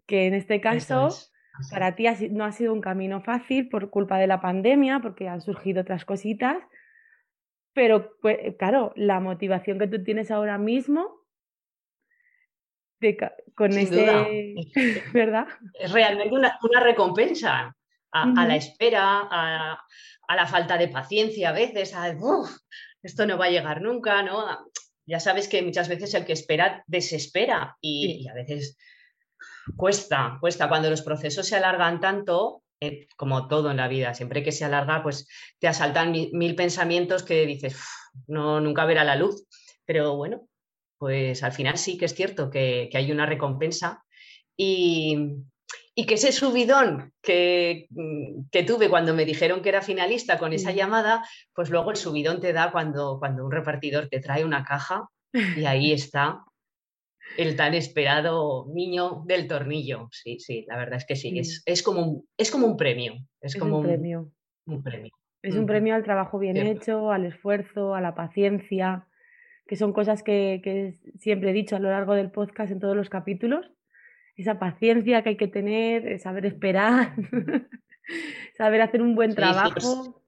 que 0.05 0.27
en 0.27 0.33
este 0.33 0.59
caso 0.59 1.07
para 1.71 1.95
ti 1.95 2.05
no 2.31 2.43
ha 2.43 2.51
sido 2.51 2.73
un 2.73 2.81
camino 2.81 3.21
fácil 3.21 3.69
por 3.69 3.89
culpa 3.89 4.17
de 4.17 4.27
la 4.27 4.41
pandemia, 4.41 4.99
porque 4.99 5.29
han 5.29 5.39
surgido 5.39 5.83
otras 5.83 6.03
cositas, 6.03 6.57
pero 7.71 8.17
pues, 8.21 8.57
claro, 8.59 8.91
la 8.97 9.21
motivación 9.21 9.79
que 9.79 9.87
tú 9.87 10.03
tienes 10.03 10.31
ahora 10.31 10.57
mismo 10.57 11.24
con 13.55 13.71
ese, 13.73 14.55
¿verdad? 15.13 15.47
Es 15.73 15.91
realmente 15.91 16.33
una, 16.33 16.79
recompensa 16.79 17.75
a, 18.11 18.45
la 18.47 18.55
espera, 18.55 19.27
a, 19.29 19.77
la 20.35 20.47
falta 20.47 20.77
de 20.77 20.87
paciencia 20.87 21.49
a 21.49 21.53
veces, 21.53 21.93
a 21.93 22.15
esto 23.03 23.27
no 23.27 23.37
va 23.37 23.45
a 23.45 23.49
llegar 23.51 23.81
nunca, 23.81 24.23
¿no? 24.23 24.71
Ya 25.05 25.19
sabes 25.19 25.47
que 25.47 25.61
muchas 25.61 25.87
veces 25.87 26.13
el 26.15 26.25
que 26.25 26.33
espera 26.33 26.83
desespera 26.87 27.77
y, 27.79 28.27
a 28.27 28.33
veces 28.33 28.77
cuesta, 29.75 30.37
cuesta. 30.41 30.67
Cuando 30.67 30.89
los 30.89 31.03
procesos 31.03 31.47
se 31.47 31.55
alargan 31.55 31.99
tanto, 31.99 32.63
eh, 32.79 33.07
como 33.15 33.47
todo 33.47 33.69
en 33.69 33.77
la 33.77 33.87
vida, 33.87 34.15
siempre 34.15 34.43
que 34.43 34.51
se 34.51 34.65
alarga, 34.65 35.03
pues 35.03 35.27
te 35.59 35.67
asaltan 35.67 36.11
mil, 36.11 36.55
pensamientos 36.55 37.23
que 37.23 37.45
dices, 37.45 37.77
no, 38.27 38.59
nunca 38.59 38.85
verá 38.85 39.03
la 39.03 39.15
luz. 39.15 39.45
Pero 39.85 40.15
bueno, 40.15 40.47
pues 41.05 41.43
al 41.43 41.51
final 41.51 41.77
sí 41.77 41.99
que 41.99 42.05
es 42.05 42.15
cierto 42.15 42.49
que, 42.49 42.89
hay 42.91 43.11
una 43.11 43.27
recompensa 43.27 44.03
y, 44.57 45.35
que 45.95 46.15
ese 46.15 46.31
subidón 46.31 47.13
que, 47.21 47.85
mm, 47.91 48.45
que, 48.51 48.63
tuve 48.63 48.89
cuando 48.89 49.13
me 49.13 49.23
dijeron 49.23 49.61
que 49.61 49.69
era 49.69 49.83
finalista 49.83 50.39
con 50.39 50.51
esa 50.51 50.71
llamada, 50.71 51.23
pues 51.53 51.69
luego 51.69 51.91
el 51.91 51.97
subidón 51.97 52.41
te 52.41 52.53
da 52.53 52.71
cuando, 52.71 53.19
cuando 53.19 53.45
un 53.45 53.51
repartidor 53.51 54.07
te 54.09 54.19
trae 54.19 54.43
una 54.43 54.63
caja 54.63 55.07
y 55.31 55.65
ahí 55.65 55.91
está 55.91 56.43
el 57.37 57.55
tan 57.55 57.75
esperado 57.75 58.65
niño 58.73 59.21
del 59.27 59.47
tornillo. 59.47 60.07
Sí, 60.09 60.39
sí, 60.39 60.65
la 60.67 60.75
verdad 60.75 60.97
es 60.97 61.05
que 61.05 61.15
sí, 61.15 61.39
Es, 61.67 61.83
como 61.83 62.01
un, 62.01 62.27
es 62.35 62.49
como 62.49 62.65
un 62.65 62.77
premio. 62.77 63.13
Es, 63.41 63.55
como 63.55 63.77
un 63.77 63.85
premio. 63.85 64.31
Un, 64.65 64.81
premio. 64.81 65.11
Es 65.43 65.53
un 65.53 65.67
premio 65.67 65.93
al 65.93 66.03
trabajo 66.03 66.39
bien 66.39 66.57
hecho, 66.57 67.11
al 67.11 67.25
esfuerzo, 67.25 67.93
a 67.93 68.01
la 68.01 68.15
paciencia 68.15 69.07
que 69.67 69.75
son 69.75 69.93
cosas 69.93 70.23
que, 70.23 70.99
siempre 71.19 71.49
he 71.49 71.53
dicho 71.53 71.75
a 71.75 71.79
lo 71.79 71.89
largo 71.89 72.13
del 72.13 72.31
podcast 72.31 72.71
en 72.71 72.79
todos 72.79 72.95
los 72.95 73.09
capítulos. 73.09 73.71
Esa 74.35 74.59
paciencia 74.59 75.23
que 75.23 75.29
hay 75.29 75.37
que 75.37 75.47
tener, 75.47 76.19
saber 76.19 76.45
esperar, 76.45 77.15
saber 78.57 78.81
hacer 78.81 79.01
un 79.01 79.15
buen 79.15 79.33
trabajo. 79.33 80.21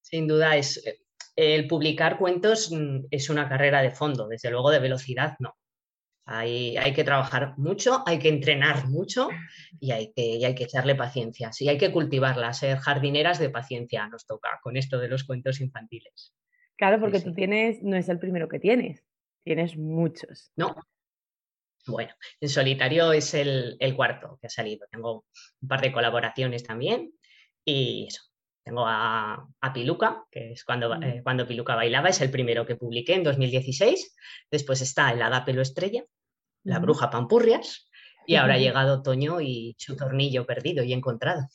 sin 0.00 0.28
duda, 0.28 0.56
es, 0.56 0.86
eh, 0.86 1.00
el 1.36 1.66
publicar 1.66 2.16
cuentos 2.16 2.70
mm, 2.70 3.06
es 3.10 3.28
una 3.28 3.48
carrera 3.48 3.82
de 3.82 3.90
fondo, 3.90 4.28
desde 4.28 4.50
luego 4.50 4.70
de 4.70 4.78
velocidad 4.78 5.36
no. 5.40 5.56
Hay, 6.28 6.76
hay 6.76 6.92
que 6.92 7.04
trabajar 7.04 7.54
mucho, 7.56 8.02
hay 8.04 8.18
que 8.18 8.28
entrenar 8.28 8.88
mucho 8.88 9.28
y 9.78 9.92
hay 9.92 10.12
que, 10.12 10.22
y 10.22 10.44
hay 10.44 10.56
que 10.56 10.64
echarle 10.64 10.96
paciencia. 10.96 11.52
Sí, 11.52 11.68
hay 11.68 11.78
que 11.78 11.92
cultivarla, 11.92 12.52
ser 12.52 12.78
jardineras 12.78 13.38
de 13.38 13.50
paciencia 13.50 14.08
nos 14.08 14.26
toca 14.26 14.58
con 14.60 14.76
esto 14.76 14.98
de 14.98 15.06
los 15.08 15.22
cuentos 15.22 15.60
infantiles. 15.60 16.34
Claro, 16.76 17.00
porque 17.00 17.20
tú 17.20 17.32
tienes, 17.32 17.82
no 17.82 17.96
es 17.96 18.08
el 18.08 18.18
primero 18.18 18.48
que 18.48 18.58
tienes, 18.58 19.04
tienes 19.44 19.76
muchos. 19.76 20.52
No. 20.56 20.76
Bueno, 21.86 22.12
en 22.40 22.48
solitario 22.48 23.12
es 23.12 23.32
el, 23.34 23.78
cuarto 23.94 24.38
que 24.40 24.48
ha 24.48 24.50
salido. 24.50 24.86
Tengo 24.90 25.24
un 25.60 25.68
par 25.68 25.80
de 25.80 25.92
colaboraciones 25.92 26.64
también 26.64 27.12
y 27.64 28.06
eso. 28.08 28.22
Tengo 28.64 28.84
a, 28.84 29.48
Piluca, 29.72 30.24
que 30.28 30.52
es 30.52 30.64
cuando, 30.64 30.92
eh, 30.96 31.20
cuando 31.22 31.46
Piluca 31.46 31.76
bailaba, 31.76 32.08
es 32.08 32.20
el 32.20 32.32
primero 32.32 32.66
que 32.66 32.74
publiqué 32.74 33.14
en 33.14 33.22
2016. 33.22 34.16
Después 34.50 34.80
está 34.80 35.12
El 35.12 35.22
Hada 35.22 35.44
Pelo 35.44 35.62
Estrella, 35.62 36.04
La 36.64 36.80
Bruja 36.80 37.08
Pampurrias, 37.08 37.88
y 38.26 38.34
ahora 38.34 38.54
ha 38.54 38.58
llegado 38.58 38.98
Otoño 38.98 39.40
y 39.40 39.76
su 39.78 39.96
tornillo 39.96 40.44
perdido 40.46 40.82
y 40.82 40.92
encontrado. 40.92 41.46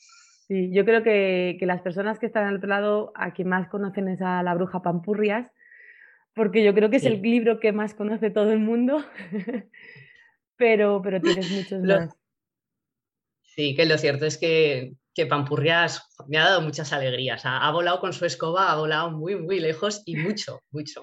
Sí, 0.52 0.70
yo 0.74 0.84
creo 0.84 1.02
que, 1.02 1.58
las 1.62 1.82
personas 1.82 2.20
que 2.20 2.26
están 2.26 2.46
al 2.46 2.58
otro 2.58 2.68
lado, 2.68 3.14
a 3.16 3.32
quien 3.32 3.48
más 3.48 3.70
conocen 3.70 4.10
es 4.10 4.22
a 4.22 4.44
la 4.44 4.54
bruja 4.54 4.82
Pampurrias, 4.82 5.50
porque 6.36 6.62
yo 6.62 6.74
creo 6.74 6.90
que 6.90 6.98
es 6.98 7.06
el 7.06 7.22
libro 7.22 7.62
que 7.62 7.72
más 7.72 7.94
conoce 7.94 8.32
todo 8.32 8.52
el 8.52 8.60
mundo, 8.60 9.02
pero, 10.58 11.02
pero 11.02 11.22
tienes 11.22 11.50
muchos 11.52 11.82
más. 11.82 12.14
Sí, 13.44 13.78
que 13.78 13.86
lo 13.86 13.98
cierto 13.98 14.26
es 14.26 14.38
que, 14.38 14.92
que, 15.16 15.26
Pampurrias 15.26 16.06
me 16.28 16.38
ha 16.38 16.44
dado 16.44 16.60
muchas 16.60 16.92
alegrías. 16.92 17.44
ha, 17.46 17.72
volado 17.72 18.02
con 18.02 18.12
su 18.12 18.26
escoba, 18.26 18.74
ha 18.74 18.76
volado 18.76 19.10
muy, 19.10 19.38
muy 19.38 19.62
lejos 19.62 20.04
y 20.06 20.18
mucho, 20.18 20.60
mucho. 20.70 21.02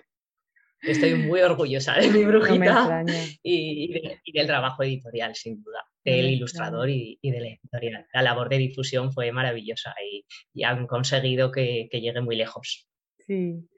Estoy 0.83 1.15
muy 1.15 1.41
orgullosa 1.41 1.95
de 1.95 2.11
mi 2.11 2.23
brujita 2.27 3.03
y, 3.43 4.31
del 4.31 4.47
trabajo 4.47 4.83
editorial, 4.83 5.35
sin 5.35 5.63
duda, 5.63 5.87
del 6.05 6.31
ilustrador 6.31 6.89
y, 6.89 7.19
de 7.23 7.41
la 7.41 7.49
editorial. 7.49 8.07
La 8.13 8.23
labor 8.23 8.49
de 8.49 8.59
difusión 8.59 9.13
fue 9.13 9.31
maravillosa 9.33 9.95
y, 10.03 10.63
han 10.63 10.87
conseguido 10.87 11.51
que, 11.51 11.89
llegue 11.93 12.21
muy 12.21 12.37
lejos. 12.37 12.89
Sí. 13.19 13.69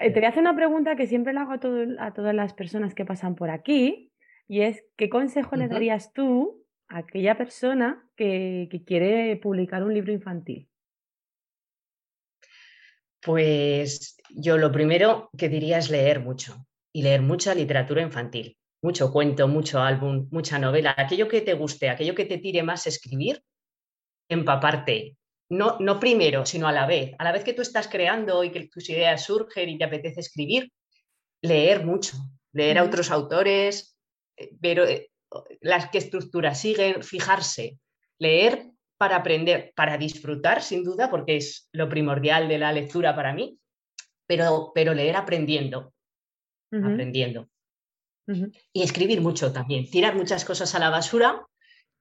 Eh, 0.00 0.10
te 0.10 0.20
voy 0.20 0.24
a 0.24 0.28
hacer 0.30 0.42
una 0.42 0.56
pregunta 0.56 0.96
que 0.96 1.06
siempre 1.06 1.32
le 1.32 1.40
hago 1.40 1.52
a, 1.52 2.12
todas 2.14 2.34
las 2.34 2.54
personas 2.54 2.94
que 2.94 3.04
pasan 3.04 3.34
por 3.34 3.50
aquí 3.50 4.12
y 4.48 4.62
es, 4.62 4.84
¿qué 4.96 5.08
consejo 5.08 5.56
le 5.56 5.68
darías 5.68 6.12
tú 6.12 6.64
a 6.88 6.98
aquella 6.98 7.36
persona 7.36 8.08
que 8.16 8.82
quiere 8.86 9.36
publicar 9.36 9.82
un 9.82 9.94
libro 9.94 10.12
infantil? 10.12 10.68
Pues 13.26 14.16
yo 14.30 14.56
lo 14.56 14.70
primero 14.70 15.30
que 15.36 15.48
diría 15.48 15.78
es 15.78 15.90
leer 15.90 16.20
mucho 16.20 16.64
y 16.92 17.02
leer 17.02 17.22
mucha 17.22 17.56
literatura 17.56 18.00
infantil, 18.00 18.56
mucho 18.86 19.10
cuento, 19.10 19.48
mucho 19.48 19.80
álbum, 19.80 20.28
mucha 20.30 20.60
novela, 20.60 20.94
aquello 20.96 21.26
que 21.26 21.40
te 21.40 21.54
guste, 21.54 21.88
aquello 21.88 22.14
que 22.14 22.24
te 22.24 22.38
tire 22.38 22.62
más 22.62 22.86
escribir, 22.86 23.42
empaparte. 24.28 25.16
No, 25.48 25.76
no 25.80 25.98
primero, 25.98 26.46
sino 26.46 26.68
a 26.68 26.72
la 26.72 26.86
vez. 26.86 27.12
A 27.18 27.24
la 27.24 27.32
vez 27.32 27.42
que 27.42 27.52
tú 27.52 27.62
estás 27.62 27.88
creando 27.88 28.44
y 28.44 28.52
que 28.52 28.68
tus 28.68 28.88
ideas 28.88 29.24
surgen 29.24 29.68
y 29.68 29.76
te 29.76 29.84
apetece 29.84 30.20
escribir, 30.20 30.72
leer 31.42 31.84
mucho, 31.84 32.16
leer 32.52 32.78
a 32.78 32.84
otros 32.84 33.10
autores, 33.10 33.98
eh, 34.36 34.50
ver 34.52 34.78
eh, 34.78 35.10
las 35.62 35.90
que 35.90 35.98
estructuras 35.98 36.60
siguen, 36.60 37.02
fijarse, 37.02 37.80
leer 38.20 38.70
para 38.96 39.16
aprender, 39.16 39.72
para 39.74 39.98
disfrutar, 39.98 40.62
sin 40.62 40.84
duda, 40.84 41.10
porque 41.10 41.36
es 41.36 41.68
lo 41.72 41.88
primordial 41.88 42.46
de 42.46 42.58
la 42.58 42.70
lectura 42.70 43.16
para 43.16 43.34
mí, 43.34 43.58
pero, 44.28 44.70
pero 44.72 44.94
leer 44.94 45.16
aprendiendo, 45.16 45.92
aprendiendo. 46.70 47.48
Y 48.72 48.82
escribir 48.82 49.20
mucho 49.20 49.52
también, 49.52 49.88
tirar 49.88 50.16
muchas 50.16 50.44
cosas 50.44 50.74
a 50.74 50.78
la 50.78 50.90
basura 50.90 51.46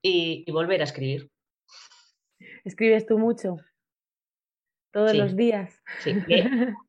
y, 0.02 0.50
volver 0.52 0.82
a 0.82 0.86
escribir. 0.86 1.30
¿Escribes 2.64 3.06
tú 3.06 3.18
mucho? 3.18 3.58
Todos 4.92 5.14
los 5.14 5.36
días. 5.36 5.82
Sí, 6.00 6.14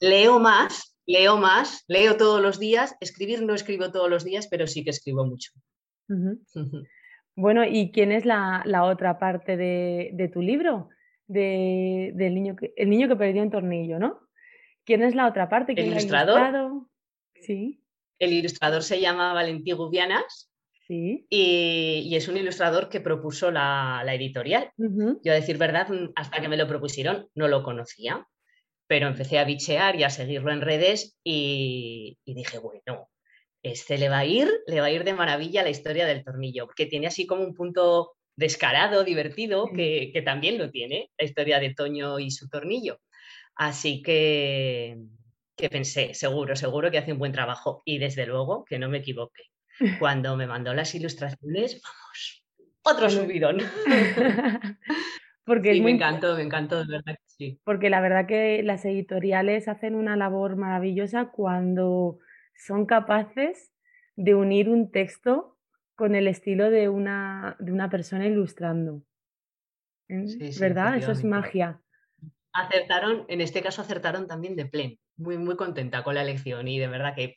leo 0.01 0.39
más, 0.39 0.97
leo 1.07 1.37
más, 1.37 1.85
leo 1.89 2.17
todos 2.17 2.41
los 2.41 2.59
días. 2.59 2.97
Escribir 3.01 3.43
no 3.43 3.55
escribo 3.55 3.91
todos 3.91 4.09
los 4.09 4.25
días, 4.25 4.49
pero 4.49 4.67
sí 4.67 4.85
que 4.85 4.91
escribo 4.91 5.27
mucho. 5.27 5.53
Bueno, 7.35 7.65
¿y 7.65 7.91
quién 7.91 8.13
es 8.13 8.25
la, 8.25 8.63
otra 8.85 9.19
parte 9.19 9.57
de, 9.57 10.31
tu 10.33 10.41
libro? 10.41 10.89
del 11.29 12.35
niño 12.35 12.55
que, 12.55 12.73
el 12.77 12.89
niño 12.89 13.09
que 13.09 13.17
perdió 13.17 13.43
un 13.43 13.51
tornillo, 13.51 13.99
¿no? 13.99 14.21
¿Quién 14.85 15.03
es 15.03 15.17
la 15.17 15.27
otra 15.27 15.49
parte? 15.49 15.73
¿El 15.73 15.89
ilustrador? 15.89 16.87
Sí. 17.41 17.83
El 18.19 18.33
ilustrador 18.33 18.83
se 18.83 19.01
llama 19.01 19.33
Valentín 19.33 19.77
Gubianas. 19.77 20.51
Sí. 20.87 21.27
Y, 21.29 22.15
es 22.15 22.29
un 22.29 22.37
ilustrador 22.37 22.89
que 22.89 23.01
propuso 23.01 23.51
la, 23.51 24.03
editorial. 24.07 24.71
Yo, 24.77 25.33
a 25.33 25.35
decir 25.35 25.59
verdad, 25.59 25.89
hasta 26.15 26.41
que 26.41 26.49
me 26.49 26.57
lo 26.57 26.69
propusieron, 26.69 27.29
no 27.35 27.49
lo 27.49 27.63
conocía, 27.65 28.27
pero 28.87 29.09
empecé 29.09 29.39
a 29.39 29.45
bichear 29.45 29.97
y 29.97 30.05
a 30.05 30.11
seguirlo 30.11 30.53
en 30.53 30.61
redes 30.61 31.19
y 31.25 32.19
dije, 32.25 32.59
bueno, 32.59 33.09
este 33.71 33.99
le 33.99 34.09
va 34.09 34.19
a 34.19 34.25
ir, 34.25 34.49
le 34.67 34.81
va 34.81 34.87
a 34.87 34.91
ir 34.91 35.03
de 35.03 35.13
maravilla 35.13 35.63
la 35.63 35.71
historia 35.71 36.07
del 36.07 36.23
tornillo, 36.23 36.67
porque 36.67 36.87
tiene 36.87 37.09
así 37.09 37.27
como 37.27 37.43
un 37.43 37.55
punto 37.55 38.13
descarado, 38.37 39.03
divertido, 39.03 39.71
que, 39.75 40.23
también 40.25 40.59
lo 40.59 40.71
tiene, 40.71 41.11
la 41.19 41.25
historia 41.25 41.59
de 41.59 41.75
Toño 41.75 42.19
y 42.19 42.31
su 42.31 42.49
tornillo. 42.49 43.01
Así 43.57 44.03
que, 44.03 44.99
que 45.57 45.71
pensé, 45.71 46.15
seguro, 46.15 46.55
seguro 46.55 46.91
que 46.91 46.99
hace 46.99 47.13
un 47.13 47.19
buen 47.19 47.33
trabajo 47.33 47.83
y 47.85 47.99
desde 47.99 48.27
luego 48.27 48.65
que 48.65 48.79
no 48.79 48.89
me 48.89 48.99
equivoque. 48.99 49.45
Cuando 49.99 50.37
me 50.37 50.47
mandó 50.47 50.75
las 50.75 50.95
ilustraciones, 50.95 51.81
vamos, 51.83 52.45
otro 52.83 53.11
subidón. 53.11 53.59
Porque 55.45 55.81
me 55.81 55.93
encantó, 55.93 56.35
me 56.35 56.43
encantó, 56.43 56.85
de 56.85 56.97
verdad 56.97 57.17
sí. 57.27 57.61
Porque 57.65 57.89
la 57.89 58.01
verdad 58.01 58.27
que 58.27 58.63
las 58.65 58.85
editoriales 58.85 59.69
hacen 59.69 59.95
una 59.95 60.17
labor 60.17 60.57
maravillosa 60.57 61.27
cuando 61.27 62.19
son 62.57 62.85
capaces 62.85 63.73
de 64.17 64.35
unir 64.35 64.69
un 64.69 64.91
texto 64.91 65.57
con 65.95 66.17
el 66.17 66.27
estilo 66.27 66.71
de 66.71 66.89
una, 66.89 67.57
de 67.61 67.73
una 67.73 67.89
persona 67.89 68.27
ilustrando. 68.27 69.03
¿Eh? 70.09 70.27
¿Verdad? 70.59 70.97
Eso 70.97 71.13
es 71.13 71.25
magia. 71.25 71.81
Acertaron, 72.53 73.25
en 73.29 73.41
este 73.41 73.63
caso 73.63 73.83
acertaron 73.83 74.27
también 74.27 74.57
de 74.57 74.67
plen. 74.67 74.99
Muy, 75.17 75.39
muy 75.39 75.57
contenta 75.57 76.03
con 76.03 76.15
la 76.15 76.23
elección 76.23 76.69
y 76.69 76.79
de 76.79 76.89
verdad 76.89 77.15
que 77.15 77.37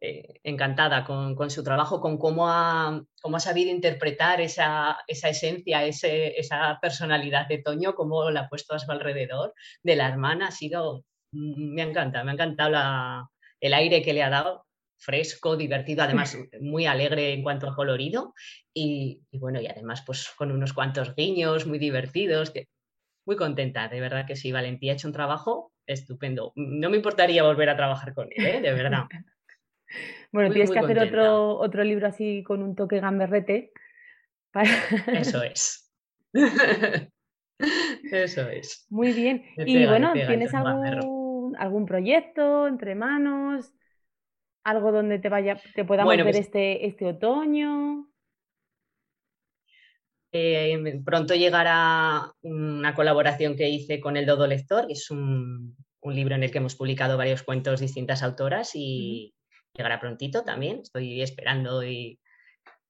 eh, 0.00 0.40
encantada 0.42 1.04
con, 1.04 1.50
su 1.50 1.62
trabajo, 1.62 2.00
con 2.00 2.18
cómo 2.18 2.48
ha, 2.48 3.02
cómo 3.20 3.36
ha 3.36 3.40
sabido 3.40 3.70
interpretar 3.70 4.40
esa, 4.40 4.98
esencia, 5.06 5.84
esa 5.84 6.78
personalidad 6.82 7.46
de 7.46 7.58
Toño, 7.58 7.94
cómo 7.94 8.28
la 8.30 8.40
ha 8.40 8.48
puesto 8.48 8.74
a 8.74 8.80
su 8.80 8.90
alrededor, 8.90 9.54
de 9.82 9.96
la 9.96 10.08
hermana. 10.08 10.48
Ha 10.48 10.50
sido, 10.50 11.04
mm, 11.32 11.74
me 11.74 11.82
encanta, 11.82 12.24
me 12.24 12.32
ha 12.32 12.34
encantado 12.34 12.70
la, 12.70 13.28
el 13.60 13.74
aire 13.74 14.02
que 14.02 14.12
le 14.12 14.24
ha 14.24 14.30
dado, 14.30 14.66
fresco, 15.02 15.56
divertido, 15.56 16.02
además 16.02 16.38
muy 16.60 16.86
alegre 16.86 17.32
en 17.32 17.42
cuanto 17.42 17.68
a 17.68 17.74
colorido 17.74 18.34
y, 18.72 19.20
bueno, 19.32 19.60
y 19.60 19.66
además 19.66 20.02
pues 20.06 20.30
con 20.36 20.52
unos 20.52 20.72
cuantos 20.72 21.14
guiños 21.16 21.66
muy 21.66 21.78
divertidos, 21.78 22.50
que, 22.50 22.68
muy 23.24 23.36
contenta, 23.36 23.88
de 23.88 24.00
verdad 24.00 24.26
que 24.26 24.36
sí, 24.36 24.52
Valentía 24.52 24.92
ha 24.92 24.94
hecho 24.94 25.08
un 25.08 25.14
trabajo 25.14 25.72
estupendo. 25.86 26.52
No 26.56 26.90
me 26.90 26.96
importaría 26.96 27.42
volver 27.42 27.68
a 27.68 27.76
trabajar 27.76 28.14
con 28.14 28.28
él, 28.30 28.46
¿eh? 28.46 28.60
de 28.60 28.72
verdad. 28.72 29.04
bueno, 30.32 30.50
tienes 30.50 30.70
que 30.70 30.78
hacer 30.78 30.98
otro, 30.98 31.56
otro 31.58 31.84
libro 31.84 32.06
así 32.06 32.42
con 32.42 32.62
un 32.62 32.74
toque 32.74 33.00
gamberrete. 33.00 33.72
Eso 35.06 35.42
es. 35.42 35.90
Eso 38.10 38.48
es. 38.48 38.86
Muy 38.90 39.12
bien. 39.12 39.44
y 39.56 39.86
bueno, 39.86 40.12
¿tienes 40.12 40.52
algún 40.54 41.54
algún, 41.56 41.86
proyecto 41.86 42.66
entre 42.66 42.94
manos? 42.94 43.72
¿Algo 44.64 44.92
donde 44.92 45.18
te 45.18 45.28
vaya, 45.28 45.56
te 45.74 45.84
podamos 45.84 46.16
ver 46.16 46.24
pues 46.24 46.36
este, 46.36 46.86
este 46.86 47.06
otoño? 47.06 48.11
Eh, 50.32 51.00
pronto 51.04 51.34
llegará 51.34 52.32
una 52.42 52.94
colaboración 52.94 53.54
que 53.54 53.68
hice 53.68 54.00
con 54.00 54.16
el 54.16 54.26
Dodo 54.26 54.46
Lector, 54.46 54.86
que 54.86 54.94
es 54.94 55.10
un, 55.10 55.76
libro 56.04 56.34
en 56.34 56.42
el 56.42 56.50
que 56.50 56.58
hemos 56.58 56.74
publicado 56.74 57.16
varios 57.16 57.42
cuentos 57.42 57.78
distintas 57.78 58.22
autoras 58.22 58.72
y 58.74 59.34
llegará 59.74 60.00
prontito 60.00 60.42
también. 60.42 60.80
Estoy 60.82 61.22
esperando 61.22 61.84
y 61.84 62.18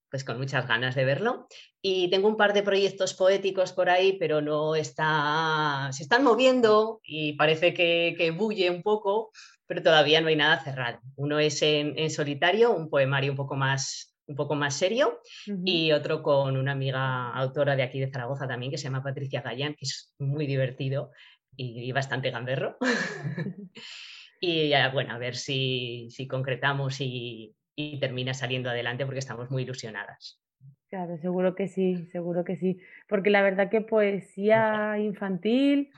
pues 0.09 0.23
con 0.23 0.37
muchas 0.37 0.67
ganas 0.67 0.95
de 0.95 1.05
verlo. 1.05 1.47
Y 1.81 2.09
tengo 2.09 2.27
un 2.27 2.37
par 2.37 2.53
de 2.53 2.63
proyectos 2.63 3.13
poéticos 3.15 3.73
por 3.73 3.89
ahí, 3.89 4.17
pero 4.19 4.41
no 4.41 4.75
está, 4.75 5.89
se 5.91 6.03
están 6.03 6.23
moviendo 6.23 7.01
y 7.03 7.33
parece 7.33 7.73
que, 7.73 8.15
que 8.17 8.31
bulle 8.31 8.69
un 8.69 8.83
poco, 8.83 9.31
pero 9.65 9.81
todavía 9.81 10.21
no 10.21 10.27
hay 10.27 10.35
nada 10.35 10.63
cerrado. 10.63 10.99
Uno 11.15 11.39
es 11.39 11.61
en, 11.61 12.09
solitario, 12.09 12.71
un 12.71 12.89
poemario 12.89 13.31
un 13.31 13.37
poco 13.37 13.55
más, 13.55 14.12
un 14.27 14.35
poco 14.35 14.55
más 14.55 14.75
serio, 14.75 15.19
y 15.65 15.91
otro 15.91 16.23
con 16.23 16.55
una 16.55 16.71
amiga 16.71 17.29
autora 17.31 17.75
de 17.75 17.83
aquí 17.83 17.99
de 17.99 18.09
Zaragoza 18.11 18.47
también, 18.47 18.71
que 18.71 18.77
se 18.77 18.85
llama 18.85 19.03
Patricia 19.03 19.41
Gallán, 19.41 19.75
que 19.75 19.85
es 19.85 20.13
muy 20.17 20.47
divertido 20.47 21.11
y, 21.55 21.91
bastante 21.91 22.31
gamberro. 22.31 22.77
y 24.39 24.71
bueno, 24.93 25.13
a 25.13 25.17
ver 25.17 25.35
si, 25.35 26.07
si 26.09 26.27
concretamos 26.27 27.01
y, 27.01 27.55
y 27.75 27.99
termina 27.99 28.33
saliendo 28.33 28.69
adelante 28.69 29.05
porque 29.05 29.19
estamos 29.19 29.49
muy 29.51 29.63
ilusionadas. 29.63 30.41
Claro, 30.89 31.17
seguro 31.17 31.55
que 31.55 31.67
sí, 31.67 32.05
seguro 32.11 32.43
que 32.43 32.55
sí. 32.55 32.79
Porque 33.09 33.31
la 33.31 33.41
verdad 33.41 33.69
que 33.69 33.81
poesía 33.81 34.99
infantil 34.99 35.89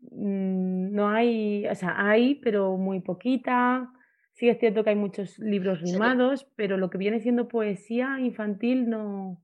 mm, 0.00 0.94
no 0.94 1.08
hay, 1.08 1.66
o 1.66 1.74
sea, 1.74 2.08
hay, 2.08 2.36
pero 2.36 2.76
muy 2.76 3.00
poquita. 3.00 3.90
Sí 4.36 4.50
es 4.50 4.58
cierto 4.58 4.84
que 4.84 4.90
hay 4.90 4.96
muchos 4.96 5.38
libros 5.38 5.80
rimados, 5.80 6.46
pero 6.56 6.76
lo 6.76 6.90
que 6.90 6.98
viene 6.98 7.20
siendo 7.20 7.48
poesía 7.48 8.18
infantil 8.20 8.88
no, 8.88 9.42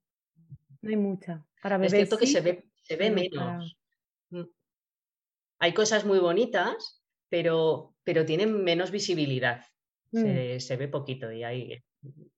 no 0.83 0.91
hay 0.91 0.97
mucha. 0.97 1.47
Para 1.63 1.79
bebés, 1.79 1.95
es 1.95 1.99
cierto 2.01 2.19
que 2.19 2.27
se 2.27 2.41
ve, 2.43 2.69
se 2.83 2.97
ve 2.97 3.11
menos. 3.11 3.79
Mm. 4.29 4.43
Hay 5.61 5.73
cosas 5.73 6.05
muy 6.05 6.19
bonitas, 6.19 7.03
pero, 7.31 7.95
pero 8.05 8.27
tienen 8.27 8.63
menos 8.63 8.91
visibilidad. 8.91 9.65
Mm. 10.11 10.59
Se, 10.59 10.77
ve 10.77 10.89
poquito 10.89 11.33
y 11.33 11.43
hay, 11.43 11.83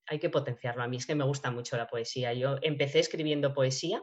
hay 0.06 0.18
que 0.20 0.30
potenciarlo. 0.30 0.84
A 0.84 0.88
mí 0.88 0.98
es 0.98 1.06
que 1.06 1.16
me 1.16 1.24
gusta 1.24 1.50
mucho 1.50 1.76
la 1.76 1.88
poesía. 1.88 2.32
Yo 2.34 2.58
empecé 2.62 3.00
escribiendo 3.00 3.52
poesía 3.52 4.00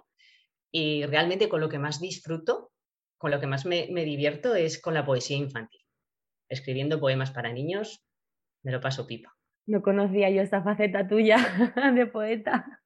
y 0.71 1.05
realmente 1.05 1.47
con 1.47 1.61
lo 1.61 1.69
que 1.69 1.79
más 1.79 2.01
disfruto, 2.01 2.73
con 3.17 3.31
lo 3.31 3.39
que 3.39 3.47
más 3.47 3.65
me, 3.65 3.87
divierto 3.87 4.55
es 4.55 4.81
con 4.81 4.93
la 4.93 5.05
poesía 5.05 5.37
infantil. 5.37 5.81
Escribiendo 6.49 6.99
poemas 6.99 7.31
para 7.31 7.53
niños, 7.53 8.03
me 8.63 8.71
lo 8.71 8.81
paso 8.81 9.07
pipa. 9.07 9.35
No 9.65 9.81
conocía 9.81 10.29
yo 10.29 10.41
esta 10.41 10.63
faceta 10.63 11.07
tuya 11.07 11.37
de 11.95 12.05
poeta. 12.07 12.81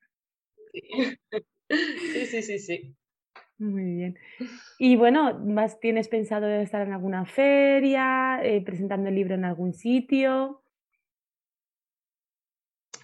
Sí, 0.71 2.25
sí, 2.25 2.43
sí, 2.43 2.59
sí. 2.59 2.95
Muy 3.57 3.95
bien. 3.95 4.19
Y 4.77 4.97
bueno, 4.97 5.39
¿más 5.39 5.79
tienes 5.79 6.09
pensado 6.09 6.47
estar 6.47 6.85
en 6.85 6.93
alguna 6.93 7.25
feria, 7.25 8.39
eh, 8.43 8.61
presentando 8.61 9.07
el 9.09 9.15
libro 9.15 9.35
en 9.35 9.45
algún 9.45 9.73
sitio? 9.73 10.61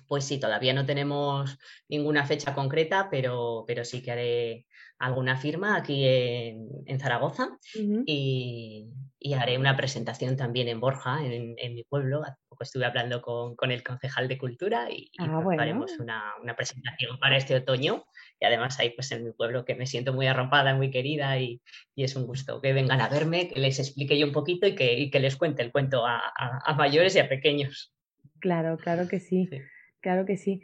Pues 0.08 0.26
sí, 0.26 0.42
todavía 0.42 0.74
no 0.74 0.86
tenemos 0.86 1.58
ninguna 1.88 2.26
fecha 2.26 2.54
concreta, 2.54 3.08
pero, 3.10 3.64
pero 3.66 3.86
sí 3.86 4.02
que 4.04 4.12
haré 4.12 4.66
alguna 5.00 5.38
firma 5.38 5.78
aquí 5.78 6.04
en, 6.06 7.00
Zaragoza 7.00 7.58
y, 8.06 8.90
haré 9.38 9.58
una 9.58 9.78
presentación 9.78 10.36
también 10.36 10.68
en 10.68 10.82
Borja, 10.82 11.26
en, 11.26 11.56
mi 11.74 11.86
pueblo. 11.86 12.24
Poco 12.62 12.68
estuve 12.68 12.86
hablando 12.86 13.22
con, 13.24 13.72
el 13.72 13.82
concejal 13.82 14.28
de 14.28 14.38
Cultura 14.38 14.88
y, 14.92 15.10
ah, 15.18 15.44
haremos 15.58 15.98
una, 15.98 16.36
presentación 16.56 17.18
para 17.20 17.36
este 17.36 17.56
otoño 17.56 18.06
y 18.40 18.46
además 18.46 18.80
ahí 18.80 18.92
pues 18.92 19.12
en 19.12 19.24
mi 19.24 19.32
pueblo 19.32 19.66
que 19.66 19.74
me 19.74 19.88
siento 19.88 20.14
muy 20.14 20.28
arropada, 20.28 20.76
muy 20.76 20.92
querida 20.92 21.40
y, 21.40 21.60
es 21.96 22.16
un 22.16 22.28
gusto 22.28 22.62
que 22.62 22.74
vengan 22.74 23.02
a 23.02 23.10
verme, 23.10 23.48
que 23.48 23.60
les 23.60 23.80
explique 23.80 24.18
yo 24.18 24.28
un 24.28 24.32
poquito 24.32 24.68
y 24.68 24.76
que, 24.76 25.20
les 25.20 25.36
cuente 25.38 25.64
el 25.64 25.72
cuento 25.72 26.06
a, 26.06 26.76
mayores 26.78 27.16
y 27.16 27.20
a 27.20 27.28
pequeños. 27.28 27.96
Claro, 28.40 28.78
claro 28.78 29.08
que 29.08 29.20
sí, 29.20 29.50
claro 30.00 30.26
que 30.26 30.38
sí. 30.38 30.62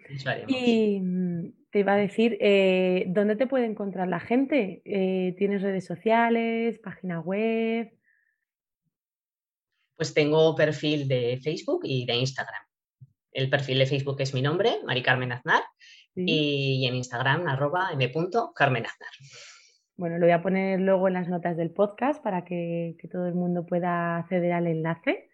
Y 0.47 0.99
mm, 0.99 1.51
te 1.71 1.79
iba 1.79 1.93
a 1.93 1.97
decir, 1.97 2.37
eh, 2.39 3.05
¿dónde 3.07 3.35
te 3.35 3.47
puede 3.47 3.65
encontrar 3.65 4.07
la 4.07 4.19
gente? 4.19 4.83
Eh, 4.85 5.33
¿Tienes 5.37 5.63
redes 5.63 5.85
sociales, 5.85 6.77
página 6.77 7.21
web? 7.21 7.96
Pues 9.97 10.13
tengo 10.13 10.55
perfil 10.55 11.07
de 11.07 11.39
Facebook 11.43 11.81
y 11.83 12.05
de 12.05 12.15
Instagram. 12.15 12.61
El 13.31 13.49
perfil 13.49 13.79
de 13.79 13.85
Facebook 13.85 14.21
es 14.21 14.33
mi 14.33 14.41
nombre, 14.41 14.77
Mari 14.85 15.03
Carmen 15.03 15.31
Aznar, 15.33 15.63
y 16.15 16.85
en 16.87 16.95
Instagram, 16.95 17.47
arroba 17.47 17.89
m.carmenaznar. 17.91 19.09
Bueno, 19.95 20.17
lo 20.17 20.25
voy 20.25 20.33
a 20.33 20.41
poner 20.41 20.79
luego 20.79 21.07
en 21.07 21.15
las 21.15 21.27
notas 21.27 21.57
del 21.57 21.71
podcast 21.71 22.23
para 22.23 22.45
que, 22.45 22.95
todo 23.11 23.27
el 23.27 23.33
mundo 23.33 23.65
pueda 23.65 24.17
acceder 24.17 24.53
al 24.53 24.67
enlace. 24.67 25.29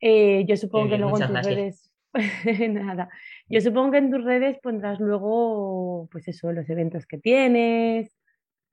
Eh, 0.00 0.44
yo 0.46 0.56
supongo 0.56 0.90
que 0.90 0.98
luego 0.98 1.20
en 1.20 1.26
tus 1.26 1.46
redes. 1.46 1.92
Nada. 2.70 3.08
Yo 3.48 3.60
supongo 3.60 3.92
que 3.92 3.98
en 3.98 4.10
tus 4.10 4.24
redes 4.24 4.58
pondrás 4.62 5.00
luego, 5.00 6.08
pues 6.10 6.28
eso, 6.28 6.52
los 6.52 6.68
eventos 6.68 7.06
que 7.06 7.18
tienes, 7.18 8.18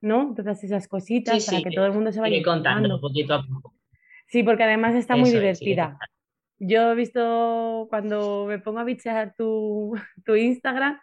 ¿no? 0.00 0.34
Todas 0.34 0.62
esas 0.64 0.88
cositas 0.88 1.46
para 1.46 1.62
que 1.62 1.70
todo 1.70 1.86
el 1.86 1.92
mundo 1.92 2.12
se 2.12 2.20
vaya 2.20 2.42
contando 2.42 3.00
poquito 3.00 3.34
a 3.34 3.46
poco. 3.46 3.77
Sí, 4.28 4.42
porque 4.42 4.64
además 4.64 4.94
está 4.94 5.16
muy 5.16 5.30
divertida. 5.30 5.98
Yo 6.58 6.92
he 6.92 6.94
visto 6.94 7.86
cuando 7.90 8.46
me 8.46 8.58
pongo 8.58 8.80
a 8.80 8.84
bichear 8.84 9.34
tu, 9.36 9.94
tu 10.24 10.36
Instagram, 10.36 11.00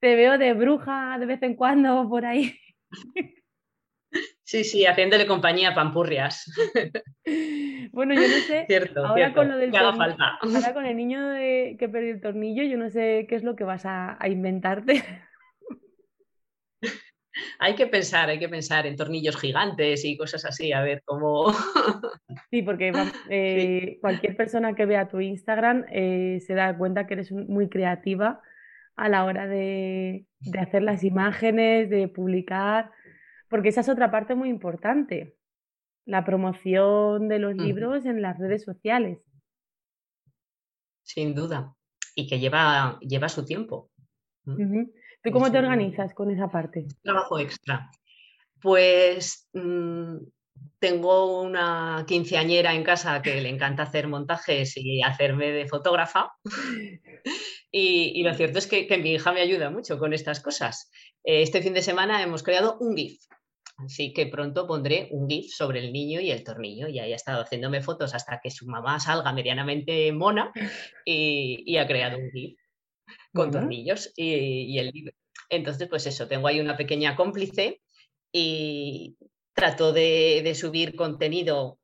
te 0.00 0.14
veo 0.14 0.38
de 0.38 0.52
bruja 0.54 1.18
de 1.18 1.26
vez 1.26 1.42
en 1.42 1.54
cuando 1.54 2.08
por 2.08 2.24
ahí. 2.24 2.54
Sí, 4.44 4.64
sí, 4.64 4.86
haciéndole 4.86 5.26
compañía 5.26 5.70
a 5.70 5.74
pampurrias. 5.74 6.50
Bueno, 7.90 8.14
yo 8.14 8.20
no 8.20 8.38
sé. 8.46 8.66
ahora 9.04 9.32
con 9.34 9.48
lo 9.48 9.56
del 9.56 9.72
falta. 9.72 10.38
Ahora 10.40 10.72
con 10.72 10.86
el 10.86 10.96
niño 10.96 11.34
que 11.34 11.88
perdió 11.90 12.12
el 12.12 12.20
tornillo, 12.20 12.62
yo 12.62 12.76
no 12.76 12.90
sé 12.90 13.26
qué 13.28 13.34
es 13.34 13.42
lo 13.42 13.56
que 13.56 13.64
vas 13.64 13.84
a, 13.84 14.16
inventarte. 14.28 15.04
Hay 17.58 17.74
que 17.74 17.86
pensar, 17.86 18.28
hay 18.28 18.38
que 18.38 18.48
pensar 18.48 18.86
en 18.86 18.96
tornillos 18.96 19.36
gigantes 19.36 20.04
y 20.04 20.16
cosas 20.16 20.44
así, 20.44 20.72
a 20.72 20.82
ver 20.82 21.02
cómo. 21.04 21.52
Sí, 22.50 22.62
porque 22.62 22.92
eh, 23.30 23.98
cualquier 24.00 24.36
persona 24.36 24.74
que 24.74 24.86
vea 24.86 25.08
tu 25.08 25.20
Instagram 25.20 25.84
eh, 25.90 26.40
se 26.46 26.54
da 26.54 26.76
cuenta 26.76 27.06
que 27.06 27.14
eres 27.14 27.32
muy 27.32 27.68
creativa 27.68 28.40
a 28.96 29.08
la 29.08 29.24
hora 29.24 29.46
de, 29.46 30.26
hacer 30.58 30.82
las 30.82 31.04
imágenes, 31.04 31.88
de 31.88 32.08
publicar, 32.08 32.90
porque 33.48 33.68
esa 33.68 33.82
es 33.82 33.88
otra 33.88 34.10
parte 34.10 34.34
muy 34.34 34.48
importante, 34.48 35.36
la 36.04 36.24
promoción 36.24 37.28
de 37.28 37.38
los 37.38 37.54
libros 37.54 38.06
en 38.06 38.22
las 38.22 38.38
redes 38.38 38.64
sociales. 38.64 39.20
Sin 41.04 41.34
duda, 41.34 41.74
y 42.16 42.26
que 42.26 42.40
lleva, 42.40 42.98
lleva 43.00 43.28
su 43.28 43.44
tiempo. 43.44 43.88
¿Tú 44.44 45.30
cómo 45.30 45.52
te 45.52 45.58
organizas 45.58 46.12
con 46.12 46.30
esa 46.30 46.48
parte? 46.48 46.86
Trabajo 47.02 47.38
extra. 47.38 47.90
Pues 48.60 49.48
mm, 49.52 50.16
tengo 50.78 51.40
una 51.42 52.04
quinceañera 52.06 52.74
en 52.74 52.84
casa 52.84 53.20
que 53.22 53.40
le 53.40 53.48
encanta 53.48 53.82
hacer 53.82 54.06
montajes 54.08 54.76
y 54.76 55.02
hacerme 55.02 55.50
de 55.50 55.66
fotógrafa. 55.66 56.32
Y, 57.70 58.22
lo 58.22 58.32
cierto 58.32 58.58
es 58.58 58.66
que, 58.66 58.86
mi 58.96 59.12
hija 59.12 59.30
me 59.30 59.42
ayuda 59.42 59.68
mucho 59.68 59.98
con 59.98 60.14
estas 60.14 60.40
cosas. 60.40 60.90
Eh, 61.22 61.42
este 61.42 61.60
fin 61.60 61.74
de 61.74 61.82
semana 61.82 62.22
hemos 62.22 62.42
creado 62.42 62.78
un 62.80 62.96
GIF. 62.96 63.20
Así 63.76 64.12
que 64.12 64.26
pronto 64.26 64.66
pondré 64.66 65.08
un 65.12 65.28
GIF 65.28 65.52
sobre 65.52 65.80
el 65.80 65.92
niño 65.92 66.20
y 66.20 66.30
el 66.30 66.44
tornillo. 66.44 66.88
Y 66.88 66.98
ahí 66.98 67.12
ha 67.12 67.16
estado 67.16 67.42
haciéndome 67.42 67.82
fotos 67.82 68.14
hasta 68.14 68.40
que 68.42 68.50
su 68.50 68.66
mamá 68.66 68.98
salga 68.98 69.34
medianamente 69.34 70.10
mona 70.12 70.50
y, 71.04 71.76
ha 71.76 71.86
creado 71.86 72.16
un 72.16 72.30
GIF 72.30 72.58
con 73.34 73.50
tornillos 73.50 74.12
y, 74.16 74.78
el 74.78 74.90
libro. 74.90 75.12
Entonces, 75.50 75.88
pues 75.88 76.06
eso, 76.06 76.26
tengo 76.26 76.48
ahí 76.48 76.60
una 76.60 76.76
pequeña 76.76 77.16
cómplice 77.16 77.82
y 78.32 79.16
trato 79.58 79.92
de 79.92 80.52
subir 80.54 80.94
contenido 80.94 81.78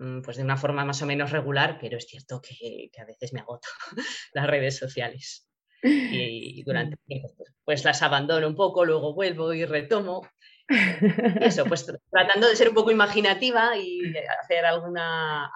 Mm, 0.00 0.22
pues 0.22 0.38
de 0.38 0.42
una 0.42 0.56
forma 0.56 0.86
más 0.86 1.02
o 1.02 1.06
menos 1.06 1.30
regular, 1.30 1.76
pero 1.78 1.98
es 1.98 2.06
cierto 2.06 2.40
que, 2.40 2.90
a 2.98 3.04
veces 3.04 3.34
me 3.34 3.40
agoto 3.40 3.68
las 4.32 4.46
redes 4.46 4.78
sociales. 4.78 5.46
Y, 5.82 6.62
durante 6.64 6.96
tiempo 7.06 7.34
pues, 7.36 7.54
pues 7.64 7.84
las 7.84 8.00
abandono 8.00 8.48
un 8.48 8.56
poco, 8.56 8.86
luego 8.86 9.14
vuelvo 9.14 9.52
y 9.52 9.66
retomo. 9.66 10.26
Eso, 11.40 11.66
pues 11.66 11.84
tratando 12.10 12.48
de 12.48 12.56
ser 12.56 12.70
un 12.70 12.74
poco 12.74 12.90
imaginativa 12.90 13.76
y 13.76 14.00
hacer 14.42 14.64
alguna, 14.64 15.52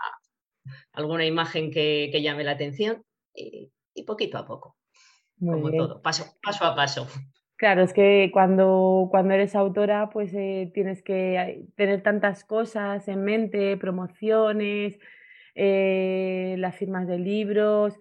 alguna 0.92 1.24
imagen 1.24 1.70
que, 1.70 2.11
llame 2.22 2.44
la 2.44 2.53
atención 2.53 3.03
y, 3.35 3.72
poquito 4.07 4.37
a 4.37 4.44
poco, 4.44 4.77
como 5.40 5.70
todo, 5.70 6.03
paso, 6.03 6.37
paso 6.42 6.66
a 6.66 6.77
paso. 6.77 7.09
Claro, 7.56 7.82
es 7.82 7.92
que 7.92 8.30
cuando, 8.32 9.06
cuando 9.10 9.34
eres 9.34 9.54
autora, 9.54 10.10
pues 10.10 10.34
eh, 10.34 10.70
tienes 10.74 11.02
que 11.02 11.66
tener 11.76 12.02
tantas 12.02 12.44
cosas 12.44 13.06
en 13.06 13.22
mente, 13.22 13.76
promociones, 13.76 14.98
eh, 15.54 16.56
las 16.58 16.76
firmas 16.76 17.06
de 17.06 17.18
libros, 17.18 17.96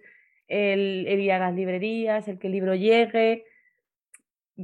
el, 0.48 1.06
ir 1.08 1.32
a 1.32 1.38
las 1.38 1.54
librerías, 1.54 2.26
el 2.26 2.40
que 2.40 2.48
el 2.48 2.52
libro 2.52 2.74
llegue. 2.74 3.44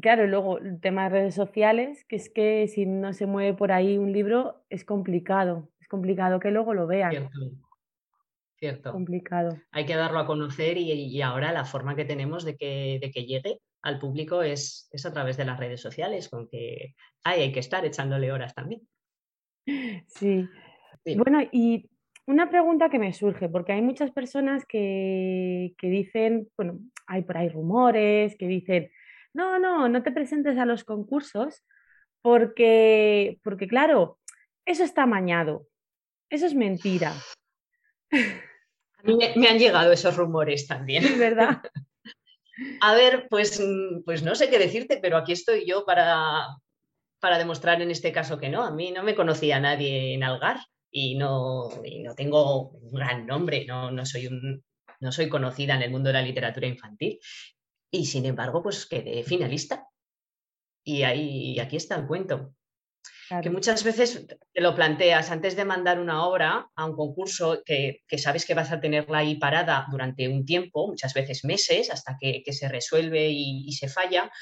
Claro, 0.03 0.25
y 0.25 0.29
luego 0.29 0.59
el 0.59 0.81
tema 0.81 1.05
de 1.05 1.11
redes 1.11 1.35
sociales, 1.37 2.05
que 2.05 2.17
es 2.17 2.29
que 2.29 2.67
si 2.67 2.85
no 2.85 3.13
se 3.13 3.27
mueve 3.27 3.55
por 3.55 3.71
ahí 3.71 3.97
un 3.97 4.13
libro, 4.13 4.65
es 4.71 4.85
complicado. 4.85 5.69
Es 5.81 5.87
complicado 5.87 6.41
que 6.41 6.51
luego 6.51 6.75
lo 6.75 6.89
vean. 6.89 7.11
Cierto. 7.11 7.39
Cierto. 8.59 8.93
Complicado. 8.93 9.57
Hay 9.71 9.87
que 9.87 9.95
darlo 9.95 10.19
a 10.19 10.27
conocer 10.27 10.77
y, 10.79 11.23
ahora 11.23 11.53
la 11.53 11.65
forma 11.65 11.95
que 11.95 12.05
tenemos 12.05 12.45
de 12.45 12.57
que, 12.57 12.99
de 13.01 13.11
que 13.11 13.25
llegue 13.25 13.61
al 13.83 13.99
público 13.99 14.43
es, 14.43 14.89
es 14.93 15.07
a 15.07 15.13
través 15.13 15.37
de 15.37 15.45
las 15.45 15.59
redes 15.59 15.81
sociales, 15.81 16.29
con 16.29 16.49
que 16.49 16.95
hay 17.25 17.53
que 17.53 17.61
estar 17.61 17.85
echándole 17.85 18.33
horas 18.33 18.55
también. 18.55 18.83
Sí. 20.07 20.49
Bueno, 21.17 21.41
y 21.53 21.89
una 22.27 22.51
pregunta 22.51 22.91
que 22.91 22.99
me 22.99 23.13
surge, 23.13 23.49
porque 23.49 23.73
hay 23.73 23.83
muchas 23.83 24.11
personas 24.11 24.65
que, 24.67 25.75
que, 25.79 25.89
dicen, 25.89 26.49
bueno, 26.57 26.79
hay 27.07 27.23
por 27.23 27.39
ahí 27.39 27.49
rumores 27.49 28.37
que 28.37 28.47
dicen, 28.47 28.91
no, 29.33 29.59
no, 29.59 29.89
no 29.89 30.03
te 30.03 30.13
presentes 30.13 30.59
a 30.59 30.67
los 30.67 30.85
concursos 30.85 31.65
porque, 32.23 33.39
porque 33.43 33.67
claro, 33.67 34.19
eso 34.67 34.85
está 34.85 35.05
amañado, 35.05 35.67
eso 36.29 36.47
es 36.47 36.55
mentira. 36.55 37.15
A 38.99 39.03
mí 39.03 39.17
me, 39.17 39.33
me 39.35 39.49
han 39.49 39.59
llegado 39.59 39.93
esos 39.93 40.15
rumores 40.15 40.67
también. 40.67 41.03
Es 41.05 41.19
verdad. 41.19 41.63
A 42.81 42.95
ver, 42.95 43.27
pues, 43.29 43.61
mm, 43.61 44.03
pues 44.05 44.23
no 44.23 44.35
sé 44.35 44.49
qué 44.51 44.59
decirte, 44.59 44.99
pero 45.01 45.17
aquí 45.17 45.33
estoy 45.33 45.67
yo 45.67 45.85
para, 45.85 46.47
para 47.21 47.39
demostrar 47.39 47.81
en 47.83 47.91
este 47.91 48.13
caso 48.13 48.39
que 48.39 48.49
no. 48.49 48.63
A 48.63 48.71
mí 48.71 48.91
no 48.91 49.03
me 49.03 49.15
conocía 49.15 49.61
nadie 49.61 50.15
en 50.15 50.23
Algar 50.23 50.59
y 50.91 51.17
no, 51.17 51.69
no 52.03 52.15
tengo 52.15 52.71
un 52.71 52.93
gran 52.93 53.27
nombre, 53.27 53.65
no, 53.67 53.91
no, 53.91 54.05
soy 54.05 54.27
un, 54.27 54.65
no 55.01 55.13
soy 55.13 55.29
conocida 55.29 55.75
en 55.75 55.83
el 55.83 55.91
mundo 55.91 56.09
de 56.09 56.15
la 56.15 56.23
literatura 56.23 56.67
infantil. 56.67 57.19
Y 57.91 58.07
sin 58.07 58.27
embargo, 58.27 58.63
pues 58.63 58.87
quedé 58.87 59.23
finalista. 59.25 59.87
Y 60.85 61.03
ahí 61.03 61.59
aquí 61.59 61.77
está 61.77 61.97
el 61.97 62.07
cuento. 62.07 62.55
Que 63.43 63.51
muchas 63.51 63.85
veces 63.85 64.27
te 64.27 64.61
lo 64.61 64.75
planteas 64.75 65.31
antes 65.31 65.55
de 65.55 65.65
mandar 65.65 66.01
una 66.01 66.27
obra 66.27 66.69
a 66.75 66.85
un 66.85 66.97
concurso 66.97 67.63
que, 67.65 68.03
sabes 68.19 68.45
que 68.45 68.55
vas 68.55 68.73
a 68.73 68.81
tenerla 68.81 69.19
ahí 69.19 69.37
parada 69.37 69.87
durante 69.89 70.29
un 70.29 70.45
tiempo, 70.45 70.89
muchas 70.89 71.15
veces 71.15 71.45
meses, 71.45 71.91
hasta 71.91 72.17
que, 72.19 72.43
se 72.53 72.69
resuelve 72.69 73.29
y, 73.31 73.71
se 73.73 73.89
falla. 73.89 74.33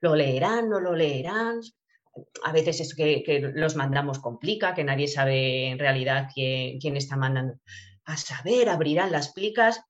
¿Lo 0.00 0.14
leerán? 0.14 0.68
¿No 0.68 0.80
lo 0.80 0.94
leerán? 0.94 1.60
A 2.44 2.52
veces 2.52 2.80
es 2.80 2.94
que, 2.94 3.52
los 3.54 3.74
mandamos 3.74 4.18
complica, 4.18 4.74
que 4.74 4.84
nadie 4.84 5.08
sabe 5.08 5.68
en 5.68 5.78
realidad 5.78 6.28
quién, 6.34 6.78
quién 6.78 6.98
está 6.98 7.16
mandando. 7.16 7.54
A 8.04 8.18
saber, 8.18 8.68
abrirán 8.68 9.12
las 9.12 9.32
plicas 9.32 9.80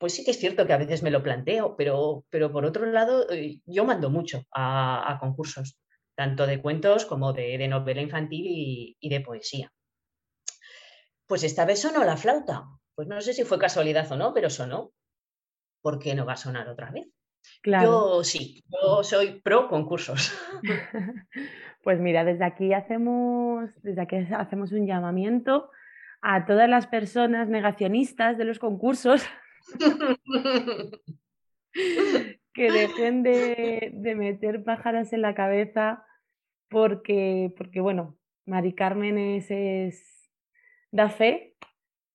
pues 0.00 0.14
sí 0.14 0.24
que 0.24 0.30
es 0.30 0.38
cierto 0.38 0.64
que 0.64 0.72
a 0.72 0.78
veces 0.78 1.02
me 1.02 1.10
lo 1.10 1.24
planteo, 1.24 1.74
pero, 1.76 2.24
pero 2.30 2.52
por 2.52 2.64
otro 2.64 2.86
lado, 2.86 3.28
eh, 3.32 3.58
yo 3.66 3.84
mando 3.84 4.10
mucho 4.10 4.44
a 4.52 5.18
concursos 5.18 5.76
tanto 6.18 6.48
de 6.48 6.60
cuentos 6.60 7.06
como 7.06 7.32
de, 7.32 7.68
novela 7.68 8.02
infantil 8.02 8.96
y, 8.98 9.08
de 9.08 9.20
poesía. 9.20 9.72
Pues 11.28 11.44
esta 11.44 11.64
vez 11.64 11.80
sonó 11.80 12.02
la 12.02 12.16
flauta. 12.16 12.64
Pues 12.96 13.06
no 13.06 13.20
sé 13.20 13.34
si 13.34 13.44
fue 13.44 13.56
casualidad 13.56 14.10
o 14.10 14.16
no, 14.16 14.34
pero 14.34 14.50
sonó. 14.50 14.90
¿Por 15.80 16.00
qué 16.00 16.16
no 16.16 16.26
va 16.26 16.32
a 16.32 16.36
sonar 16.36 16.68
otra 16.68 16.90
vez? 16.90 17.06
Yo 17.62 18.24
sí, 18.24 18.64
yo 18.68 19.04
soy 19.04 19.40
pro 19.40 19.68
concursos. 19.68 20.32
Pues 21.84 22.00
mira, 22.00 22.24
desde 22.24 22.44
aquí 22.44 22.74
hacemos, 22.74 23.70
desde 23.82 24.02
aquí 24.02 24.16
hacemos 24.16 24.72
un 24.72 24.86
llamamiento 24.86 25.70
a 26.20 26.44
todas 26.44 26.68
las 26.68 26.88
personas 26.88 27.48
negacionistas 27.48 28.36
de 28.36 28.44
los 28.44 28.58
concursos 28.58 29.24
que 32.58 32.72
dejen 32.72 33.22
de, 33.22 33.92
meter 34.16 34.64
pájaros 34.64 35.12
en 35.12 35.22
la 35.22 35.36
cabeza 35.36 36.04
porque, 36.68 37.52
porque 37.56 37.80
bueno, 37.80 38.18
Mari 38.46 38.74
Carmen 38.74 39.18
es, 39.18 40.30
da 40.90 41.08
fe 41.08 41.56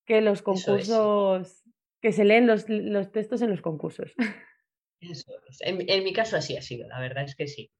que 0.06 0.22
los 0.22 0.42
concursos, 0.42 1.64
que 2.02 2.12
se 2.12 2.26
leen 2.26 2.48
los, 2.48 2.66
textos 3.12 3.42
en 3.42 3.52
los 3.52 3.62
concursos. 3.62 4.14
Eso 5.00 5.34
En, 5.60 6.04
mi 6.04 6.14
caso 6.14 6.38
así 6.38 6.56
ha 6.56 6.62
sido, 6.62 6.88
la 6.88 7.00
verdad 7.00 7.26
es 7.26 7.36
que 7.36 7.48
sí. 7.48 7.72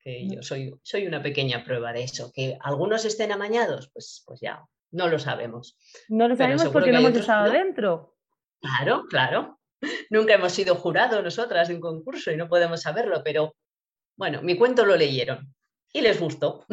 Que 0.00 0.26
yo 0.28 0.42
soy, 0.42 0.74
soy 0.82 1.06
una 1.06 1.22
pequeña 1.22 1.64
prueba 1.64 1.92
de 1.92 2.04
eso. 2.04 2.30
Que 2.34 2.58
algunos 2.60 3.04
estén 3.06 3.32
amañados, 3.32 3.90
pues, 3.92 4.22
pues 4.26 4.40
ya, 4.40 4.62
no 4.90 5.08
lo 5.08 5.18
sabemos. 5.18 5.78
No 6.08 6.28
lo 6.28 6.36
sabemos 6.36 6.68
porque 6.68 6.92
no 6.92 6.98
hemos 6.98 7.16
estado 7.16 7.50
dentro. 7.50 8.16
Claro, 8.60 9.04
claro. 9.08 9.60
Nunca 10.10 10.34
hemos 10.34 10.52
sido 10.52 10.74
jurado 10.74 11.22
nosotras 11.22 11.68
de 11.68 11.74
un 11.74 11.80
concurso 11.80 12.30
y 12.30 12.36
no 12.36 12.48
podemos 12.48 12.82
saberlo, 12.82 13.22
pero 13.22 13.56
bueno, 14.16 14.42
mi 14.42 14.56
cuento 14.56 14.84
lo 14.84 14.96
leyeron 14.96 15.54
y 15.94 16.02
les 16.02 16.20
gustó. 16.20 16.66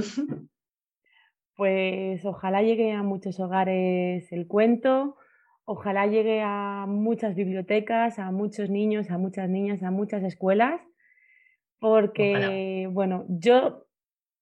Pues 1.55 2.25
ojalá 2.25 2.63
llegue 2.63 2.91
a 2.91 3.03
muchos 3.03 3.39
hogares 3.39 4.31
el 4.31 4.47
cuento, 4.47 5.15
ojalá 5.63 6.07
llegue 6.07 6.41
a 6.43 6.85
muchas 6.87 7.35
bibliotecas, 7.35 8.19
a 8.19 8.31
muchos 8.31 8.69
niños, 8.69 9.11
a 9.11 9.17
muchas 9.17 9.47
niñas, 9.47 9.83
a 9.83 9.91
muchas 9.91 10.23
escuelas, 10.23 10.81
porque, 11.79 12.89
bueno, 12.91 13.25
yo, 13.29 13.85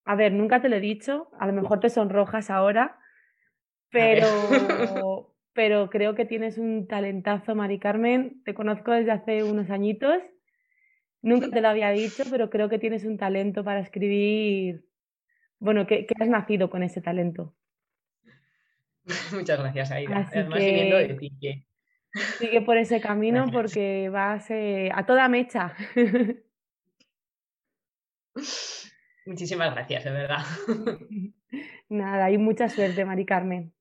a 0.05 0.15
ver, 0.15 0.31
nunca 0.31 0.61
te 0.61 0.69
lo 0.69 0.77
he 0.77 0.81
dicho, 0.81 1.29
a 1.39 1.45
lo 1.45 1.53
mejor 1.53 1.81
te 1.81 1.89
sonrojas 1.89 2.49
ahora, 2.49 2.99
pero, 3.91 5.35
pero 5.53 5.89
creo 5.89 6.15
que 6.15 6.25
tienes 6.25 6.57
un 6.57 6.87
talentazo, 6.87 7.53
Mari 7.55 7.79
Carmen. 7.79 8.41
Te 8.45 8.53
conozco 8.53 8.91
desde 8.91 9.11
hace 9.11 9.43
unos 9.43 9.69
añitos. 9.69 10.21
Nunca 11.21 11.49
te 11.49 11.61
lo 11.61 11.67
había 11.67 11.89
dicho, 11.89 12.23
pero 12.29 12.49
creo 12.49 12.69
que 12.69 12.79
tienes 12.79 13.03
un 13.03 13.17
talento 13.17 13.63
para 13.63 13.79
escribir. 13.81 14.85
Bueno, 15.59 15.85
que, 15.85 16.07
has 16.19 16.29
nacido 16.29 16.69
con 16.69 16.83
ese 16.83 17.01
talento. 17.01 17.53
Muchas 19.33 19.59
gracias, 19.59 19.91
Aida. 19.91 20.29
Además, 20.31 20.59
de 20.59 21.17
ti. 21.19 21.65
Sigue 22.37 22.61
por 22.61 22.77
ese 22.77 23.01
camino 23.01 23.47
porque 23.51 24.09
vas 24.09 24.49
eh, 24.49 24.89
a 24.93 25.05
toda 25.05 25.27
mecha. 25.27 25.75
Muchísimas 29.25 29.73
gracias, 29.73 30.05
de 30.05 30.11
verdad. 30.11 30.43
Nada, 31.89 32.31
y 32.31 32.37
mucha 32.37 32.69
suerte, 32.69 33.05
Mari 33.05 33.25
Carmen. 33.25 33.73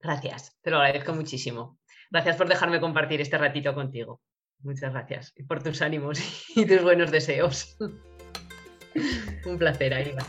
Gracias, 0.00 0.58
te 0.62 0.70
lo 0.70 0.78
agradezco 0.78 1.12
muchísimo. 1.12 1.78
Gracias 2.10 2.36
por 2.36 2.48
dejarme 2.48 2.80
compartir 2.80 3.20
este 3.20 3.36
ratito 3.36 3.74
contigo. 3.74 4.20
Muchas 4.62 4.92
gracias. 4.92 5.34
Por 5.46 5.62
tus 5.62 5.82
ánimos 5.82 6.20
y 6.56 6.66
tus 6.66 6.82
buenos 6.82 7.10
deseos. 7.10 7.76
Un 9.46 9.58
placer, 9.58 9.94
Aida. 9.94 10.24